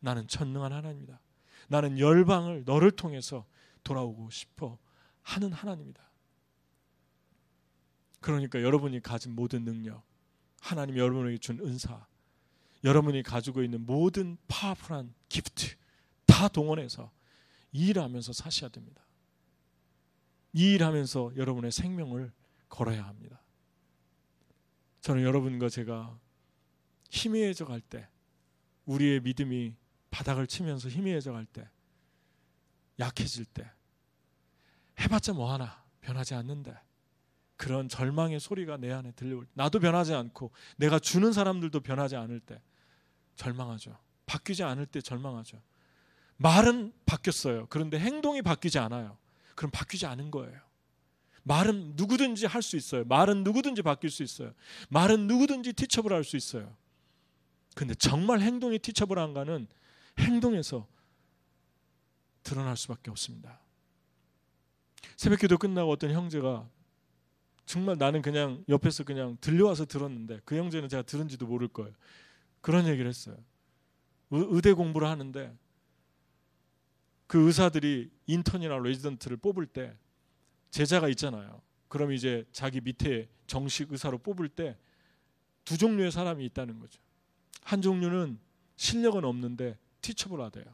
나는 0.00 0.26
전능한 0.26 0.72
하나님이다. 0.72 1.20
나는 1.68 1.98
열방을 1.98 2.64
너를 2.66 2.90
통해서 2.90 3.46
돌아오고 3.84 4.30
싶어 4.30 4.78
하는 5.22 5.52
하나님이다. 5.52 6.02
그러니까 8.20 8.62
여러분이 8.62 9.00
가진 9.00 9.34
모든 9.34 9.64
능력, 9.64 10.02
하나님 10.60 10.96
여러분에게 10.96 11.38
준 11.38 11.58
은사, 11.60 12.06
여러분이 12.84 13.22
가지고 13.22 13.62
있는 13.62 13.84
모든 13.86 14.36
파워풀한 14.48 15.14
기프트 15.28 15.76
다 16.26 16.48
동원해서 16.48 17.12
일하면서 17.72 18.32
사셔야 18.32 18.70
됩니다. 18.70 19.02
이 20.52 20.72
일하면서 20.74 21.32
여러분의 21.36 21.72
생명을 21.72 22.32
걸어야 22.68 23.04
합니다. 23.04 23.40
저는 25.00 25.22
여러분과 25.22 25.68
제가 25.68 26.18
희미해져 27.10 27.64
갈 27.66 27.80
때, 27.80 28.08
우리의 28.86 29.20
믿음이 29.20 29.74
바닥을 30.10 30.46
치면서 30.46 30.88
희미해져 30.88 31.32
갈 31.32 31.46
때, 31.46 31.68
약해질 32.98 33.44
때, 33.46 33.70
해봤자 35.00 35.32
뭐하나 35.32 35.84
변하지 36.00 36.34
않는데, 36.34 36.74
그런 37.56 37.88
절망의 37.88 38.40
소리가 38.40 38.76
내 38.76 38.92
안에 38.92 39.12
들려올 39.12 39.44
때, 39.46 39.52
나도 39.54 39.80
변하지 39.80 40.14
않고, 40.14 40.52
내가 40.76 40.98
주는 40.98 41.32
사람들도 41.32 41.80
변하지 41.80 42.16
않을 42.16 42.40
때, 42.40 42.60
절망하죠. 43.36 43.98
바뀌지 44.26 44.62
않을 44.62 44.86
때 44.86 45.00
절망하죠. 45.00 45.60
말은 46.36 46.92
바뀌었어요. 47.06 47.66
그런데 47.68 47.98
행동이 47.98 48.42
바뀌지 48.42 48.78
않아요. 48.78 49.18
그럼 49.54 49.70
바뀌지 49.70 50.06
않은 50.06 50.30
거예요. 50.30 50.58
말은 51.44 51.94
누구든지 51.96 52.46
할 52.46 52.62
수 52.62 52.76
있어요. 52.76 53.04
말은 53.04 53.42
누구든지 53.44 53.82
바뀔 53.82 54.10
수 54.10 54.22
있어요. 54.22 54.52
말은 54.88 55.26
누구든지 55.26 55.72
티처블 55.72 56.12
할 56.12 56.24
수 56.24 56.36
있어요. 56.36 56.76
근데 57.74 57.94
정말 57.94 58.40
행동이 58.40 58.78
티처블한가는 58.78 59.66
행동에서 60.18 60.86
드러날 62.42 62.76
수밖에 62.76 63.10
없습니다. 63.10 63.60
새벽 65.16 65.40
기도 65.40 65.58
끝나고 65.58 65.90
어떤 65.90 66.10
형제가 66.10 66.68
정말 67.64 67.96
나는 67.96 68.22
그냥 68.22 68.64
옆에서 68.68 69.04
그냥 69.04 69.36
들려와서 69.40 69.86
들었는데 69.86 70.40
그 70.44 70.56
형제는 70.56 70.88
제가 70.88 71.02
들은지도 71.02 71.46
모를 71.46 71.68
거예요. 71.68 71.92
그런 72.62 72.86
얘기를 72.86 73.06
했어요. 73.08 73.36
의대 74.30 74.72
공부를 74.72 75.06
하는데 75.08 75.54
그 77.26 77.46
의사들이 77.46 78.10
인턴이나 78.26 78.78
레지던트를 78.78 79.36
뽑을 79.36 79.66
때 79.66 79.94
제자가 80.70 81.08
있잖아요. 81.10 81.60
그럼 81.88 82.12
이제 82.12 82.46
자기 82.52 82.80
밑에 82.80 83.28
정식 83.46 83.92
의사로 83.92 84.16
뽑을 84.18 84.48
때 84.48 84.76
두 85.64 85.78
종류의 85.78 86.10
사람이 86.10 86.44
있다는 86.46 86.78
거죠. 86.80 87.00
한 87.62 87.82
종류는 87.82 88.38
실력은 88.76 89.24
없는데 89.24 89.78
티처블하대요. 90.00 90.64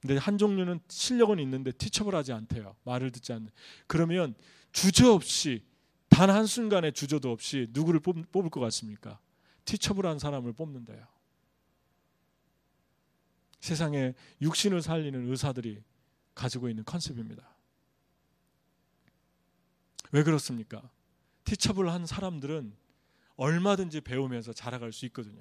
근데 0.00 0.16
한 0.16 0.38
종류는 0.38 0.80
실력은 0.88 1.38
있는데 1.40 1.72
티처블하지 1.72 2.32
않대요. 2.32 2.76
말을 2.84 3.10
듣지 3.12 3.32
않는. 3.32 3.50
그러면 3.86 4.34
주저 4.72 5.12
없이 5.12 5.62
단 6.08 6.28
한 6.30 6.44
순간의 6.44 6.92
주저도 6.92 7.30
없이 7.30 7.68
누구를 7.70 8.00
뽑을 8.00 8.50
것 8.50 8.60
같습니까? 8.60 9.18
티처블한 9.64 10.18
사람을 10.18 10.52
뽑는데요. 10.52 11.06
세상에 13.60 14.14
육신을 14.40 14.82
살리는 14.82 15.30
의사들이 15.30 15.82
가지고 16.34 16.68
있는 16.68 16.84
컨셉입니다. 16.84 17.56
왜 20.12 20.22
그렇습니까? 20.22 20.90
티처블한 21.44 22.06
사람들은 22.06 22.74
얼마든지 23.36 24.00
배우면서 24.00 24.52
자라갈 24.52 24.92
수 24.92 25.06
있거든요. 25.06 25.40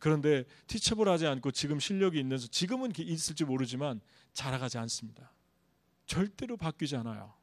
그런데 0.00 0.44
티처블하지 0.66 1.26
않고 1.26 1.50
지금 1.50 1.80
실력이 1.80 2.18
있는 2.20 2.38
지금은 2.38 2.92
있을지 2.96 3.44
모르지만 3.44 4.00
자라가지 4.32 4.78
않습니다. 4.78 5.32
절대로 6.06 6.56
바뀌지 6.56 6.96
않아요. 6.96 7.34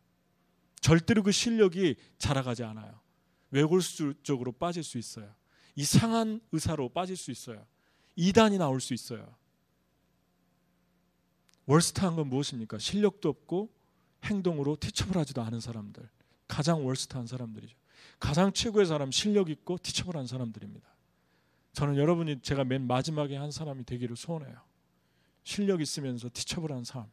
절대로 0.79 1.23
그 1.23 1.31
실력이 1.31 1.95
자라가지 2.17 2.63
않아요. 2.63 2.99
외골수 3.51 4.15
쪽으로 4.23 4.51
빠질 4.51 4.83
수 4.83 4.97
있어요. 4.97 5.33
이상한 5.75 6.41
의사로 6.51 6.89
빠질 6.89 7.15
수 7.15 7.31
있어요. 7.31 7.65
이단이 8.15 8.57
나올 8.57 8.79
수 8.81 8.93
있어요. 8.93 9.35
월스트한 11.65 12.15
건 12.15 12.27
무엇입니까? 12.27 12.77
실력도 12.77 13.29
없고 13.29 13.73
행동으로 14.23 14.77
티처블하지도 14.79 15.41
않은 15.41 15.59
사람들. 15.59 16.07
가장 16.47 16.85
월스트한 16.85 17.27
사람들이죠. 17.27 17.75
가장 18.19 18.51
최고의 18.53 18.85
사람 18.85 19.11
실력 19.11 19.49
있고 19.49 19.77
티처블한 19.77 20.27
사람들입니다. 20.27 20.87
저는 21.73 21.97
여러분이 21.97 22.41
제가 22.41 22.63
맨 22.63 22.87
마지막에 22.87 23.35
한 23.35 23.51
사람이 23.51 23.83
되기를 23.83 24.15
소원해요. 24.15 24.55
실력 25.43 25.81
있으면서 25.81 26.29
티처블한 26.31 26.83
삶. 26.83 27.07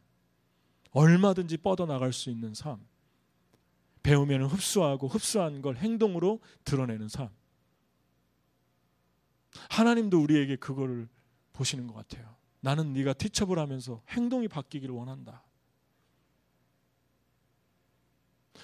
얼마든지 0.92 1.56
뻗어 1.58 1.86
나갈 1.86 2.12
수 2.12 2.30
있는 2.30 2.54
삶. 2.54 2.86
배우면 4.02 4.44
흡수하고 4.46 5.08
흡수한 5.08 5.62
걸 5.62 5.76
행동으로 5.76 6.40
드러내는 6.64 7.08
삶. 7.08 7.30
하나님도 9.70 10.20
우리에게 10.20 10.56
그거를 10.56 11.08
보시는 11.52 11.86
것 11.86 11.94
같아요. 11.94 12.36
나는 12.60 12.92
네가 12.92 13.12
티처블하면서 13.14 14.02
행동이 14.08 14.48
바뀌기를 14.48 14.94
원한다. 14.94 15.44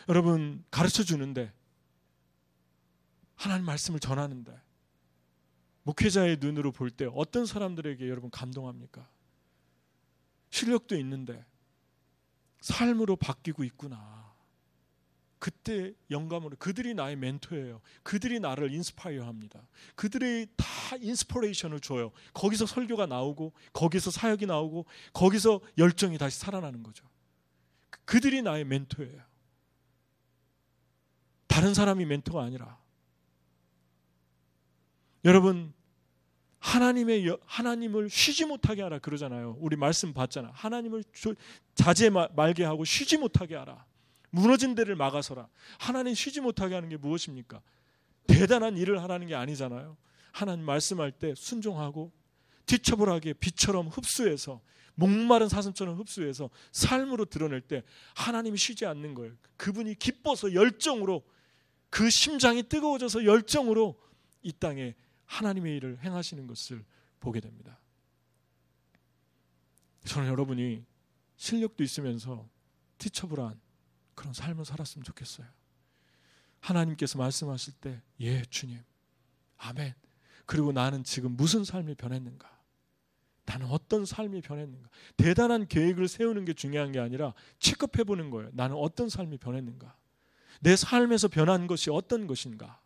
여러분 0.08 0.64
가르쳐 0.70 1.02
주는데 1.02 1.52
하나님 3.34 3.66
말씀을 3.66 4.00
전하는데 4.00 4.60
목회자의 5.82 6.38
눈으로 6.40 6.72
볼 6.72 6.90
때 6.90 7.08
어떤 7.12 7.46
사람들에게 7.46 8.08
여러분 8.08 8.30
감동합니까? 8.30 9.08
실력도 10.50 10.96
있는데 10.98 11.44
삶으로 12.60 13.16
바뀌고 13.16 13.64
있구나. 13.64 14.27
그때 15.38 15.92
영감으로 16.10 16.56
그들이 16.58 16.94
나의 16.94 17.16
멘토예요. 17.16 17.80
그들이 18.02 18.40
나를 18.40 18.72
inspire 18.72 19.24
합니다. 19.24 19.66
그들이 19.94 20.46
다 20.56 20.66
inspiration을 21.00 21.80
줘요. 21.80 22.12
거기서 22.34 22.66
설교가 22.66 23.06
나오고 23.06 23.52
거기서 23.72 24.10
사역이 24.10 24.46
나오고 24.46 24.86
거기서 25.12 25.60
열정이 25.78 26.18
다시 26.18 26.38
살아나는 26.38 26.82
거죠. 26.82 27.04
그들이 28.04 28.42
나의 28.42 28.64
멘토예요. 28.64 29.22
다른 31.46 31.74
사람이 31.74 32.04
멘토가 32.04 32.42
아니라 32.42 32.78
여러분 35.24 35.72
하나님의 36.60 37.36
하나님을 37.46 38.10
쉬지 38.10 38.44
못하게 38.44 38.82
하라 38.82 38.98
그러잖아요. 38.98 39.56
우리 39.60 39.76
말씀 39.76 40.12
봤잖아. 40.12 40.50
하나님을 40.52 41.04
자제 41.74 42.10
말게 42.10 42.64
하고 42.64 42.84
쉬지 42.84 43.16
못하게 43.16 43.56
하라. 43.56 43.87
무너진 44.30 44.74
데를 44.74 44.96
막아서라. 44.96 45.48
하나님 45.78 46.14
쉬지 46.14 46.40
못하게 46.40 46.74
하는 46.74 46.88
게 46.88 46.96
무엇입니까? 46.96 47.62
대단한 48.26 48.76
일을 48.76 49.02
하라는 49.02 49.26
게 49.26 49.34
아니잖아요. 49.34 49.96
하나님 50.32 50.64
말씀할 50.64 51.12
때 51.12 51.34
순종하고 51.34 52.12
뒤처벌하게 52.66 53.34
비처럼 53.34 53.88
흡수해서 53.88 54.60
목마른 54.94 55.48
사슴처럼 55.48 55.96
흡수해서 55.98 56.50
삶으로 56.72 57.24
드러낼 57.24 57.60
때 57.60 57.84
하나님이 58.14 58.58
쉬지 58.58 58.84
않는 58.84 59.14
거예요. 59.14 59.34
그분이 59.56 59.94
기뻐서 59.94 60.52
열정으로 60.54 61.24
그 61.88 62.10
심장이 62.10 62.62
뜨거워져서 62.62 63.24
열정으로 63.24 63.98
이 64.42 64.52
땅에 64.52 64.94
하나님의 65.24 65.76
일을 65.76 65.98
행하시는 66.02 66.46
것을 66.46 66.84
보게 67.20 67.40
됩니다. 67.40 67.78
저는 70.04 70.28
여러분이 70.28 70.84
실력도 71.36 71.84
있으면서 71.84 72.48
티처블한 72.98 73.60
그런 74.18 74.34
삶을 74.34 74.64
살았으면 74.64 75.04
좋겠어요. 75.04 75.46
하나님께서 76.58 77.18
말씀하실 77.18 77.74
때, 77.74 78.02
예, 78.18 78.42
주님. 78.46 78.82
아멘. 79.58 79.94
그리고 80.44 80.72
나는 80.72 81.04
지금 81.04 81.36
무슨 81.36 81.62
삶이 81.62 81.94
변했는가? 81.94 82.50
나는 83.44 83.66
어떤 83.68 84.04
삶이 84.04 84.40
변했는가? 84.40 84.88
대단한 85.16 85.68
계획을 85.68 86.08
세우는 86.08 86.46
게 86.46 86.52
중요한 86.52 86.90
게 86.90 86.98
아니라 86.98 87.32
체크해 87.60 88.02
보는 88.02 88.30
거예요. 88.30 88.50
나는 88.54 88.74
어떤 88.74 89.08
삶이 89.08 89.38
변했는가? 89.38 89.96
내 90.62 90.74
삶에서 90.74 91.28
변한 91.28 91.68
것이 91.68 91.88
어떤 91.88 92.26
것인가? 92.26 92.80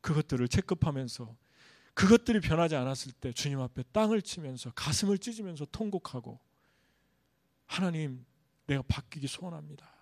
그것들을 0.00 0.48
체크하면서 0.48 1.36
그것들이 1.94 2.40
변하지 2.40 2.74
않았을 2.74 3.12
때 3.12 3.32
주님 3.32 3.60
앞에 3.60 3.84
땅을 3.92 4.22
치면서 4.22 4.72
가슴을 4.72 5.18
찢으면서 5.18 5.66
통곡하고 5.66 6.40
하나님 7.66 8.24
내가 8.70 8.82
바뀌기 8.86 9.26
소원합니다. 9.26 9.92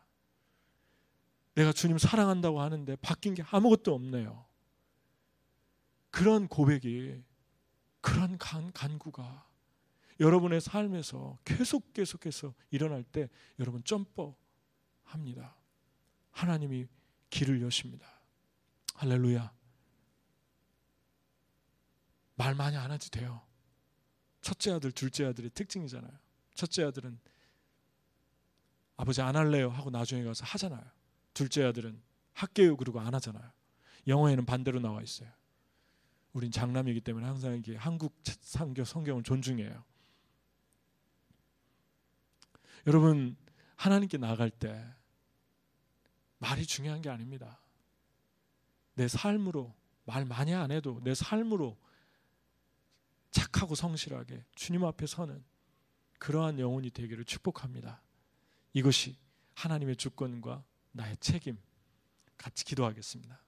내가 1.55 1.73
주님 1.73 1.97
사랑한다고 1.97 2.61
하는데 2.61 2.97
바뀐 2.97 3.35
게 3.35 3.43
아무것도 3.51 3.95
없네요. 3.95 4.45
그런 6.11 6.47
고백이 6.49 7.25
그런 8.03 8.37
간, 8.37 8.71
간구가 8.73 9.49
여러분의 10.21 10.61
삶에서 10.61 11.39
계속 11.45 11.95
계속해서 11.95 12.55
일어날 12.71 13.05
때 13.05 13.31
여러분 13.59 13.83
점퍼합니다. 13.85 15.57
하나님이 16.31 16.87
길을 17.31 17.63
여십니다. 17.63 18.21
할렐루야. 18.95 19.51
말 22.35 22.55
많이 22.55 22.77
안 22.77 22.91
하지 22.91 23.11
돼요. 23.11 23.41
첫째 24.43 24.73
아들, 24.73 24.93
둘째 24.93 25.25
아들의 25.25 25.51
특징이잖아요. 25.55 26.13
첫째 26.55 26.85
아들은 26.85 27.19
아버지 28.99 29.23
안 29.23 29.37
할래요 29.37 29.71
하고 29.71 29.91
나중에 29.91 30.23
가서 30.25 30.45
하잖아요. 30.45 30.85
둘째 31.33 31.65
아들은 31.65 32.03
할게요 32.35 32.77
그러고 32.77 33.01
안 33.01 33.15
하잖아요. 33.15 33.51
영어에는 34.07 34.45
반대로 34.45 34.81
나와 34.81 35.01
있어요. 35.01 35.31
우린 36.33 36.51
장남이기 36.51 37.01
때문에 37.01 37.25
항상 37.25 37.57
이게 37.57 37.77
한국 37.77 38.15
상교 38.25 38.85
성경을 38.85 39.23
존중해요. 39.23 39.85
여러분 42.87 43.37
하나님께 43.77 44.19
나갈 44.19 44.51
때 44.51 44.85
말이 46.39 46.67
중요한 46.67 47.01
게 47.01 47.09
아닙니다. 47.09 47.61
내 48.95 49.07
삶으로 49.07 49.75
말 50.05 50.25
많이 50.25 50.55
안 50.55 50.73
해도 50.73 51.01
내 51.05 51.15
삶으로 51.15 51.79
착하고 53.31 53.77
성실하게 53.77 54.45
주님 54.57 54.85
앞에 54.85 55.07
서는 55.07 55.45
그러한 56.19 56.59
영혼이 56.59 56.91
되기를 56.91 57.25
축복합니다. 57.25 58.03
이것이 58.79 59.17
하나님의 59.55 59.97
주권과 59.97 60.65
나의 60.93 61.17
책임 61.19 61.59
같이 62.37 62.65
기도하겠습니다. 62.65 63.43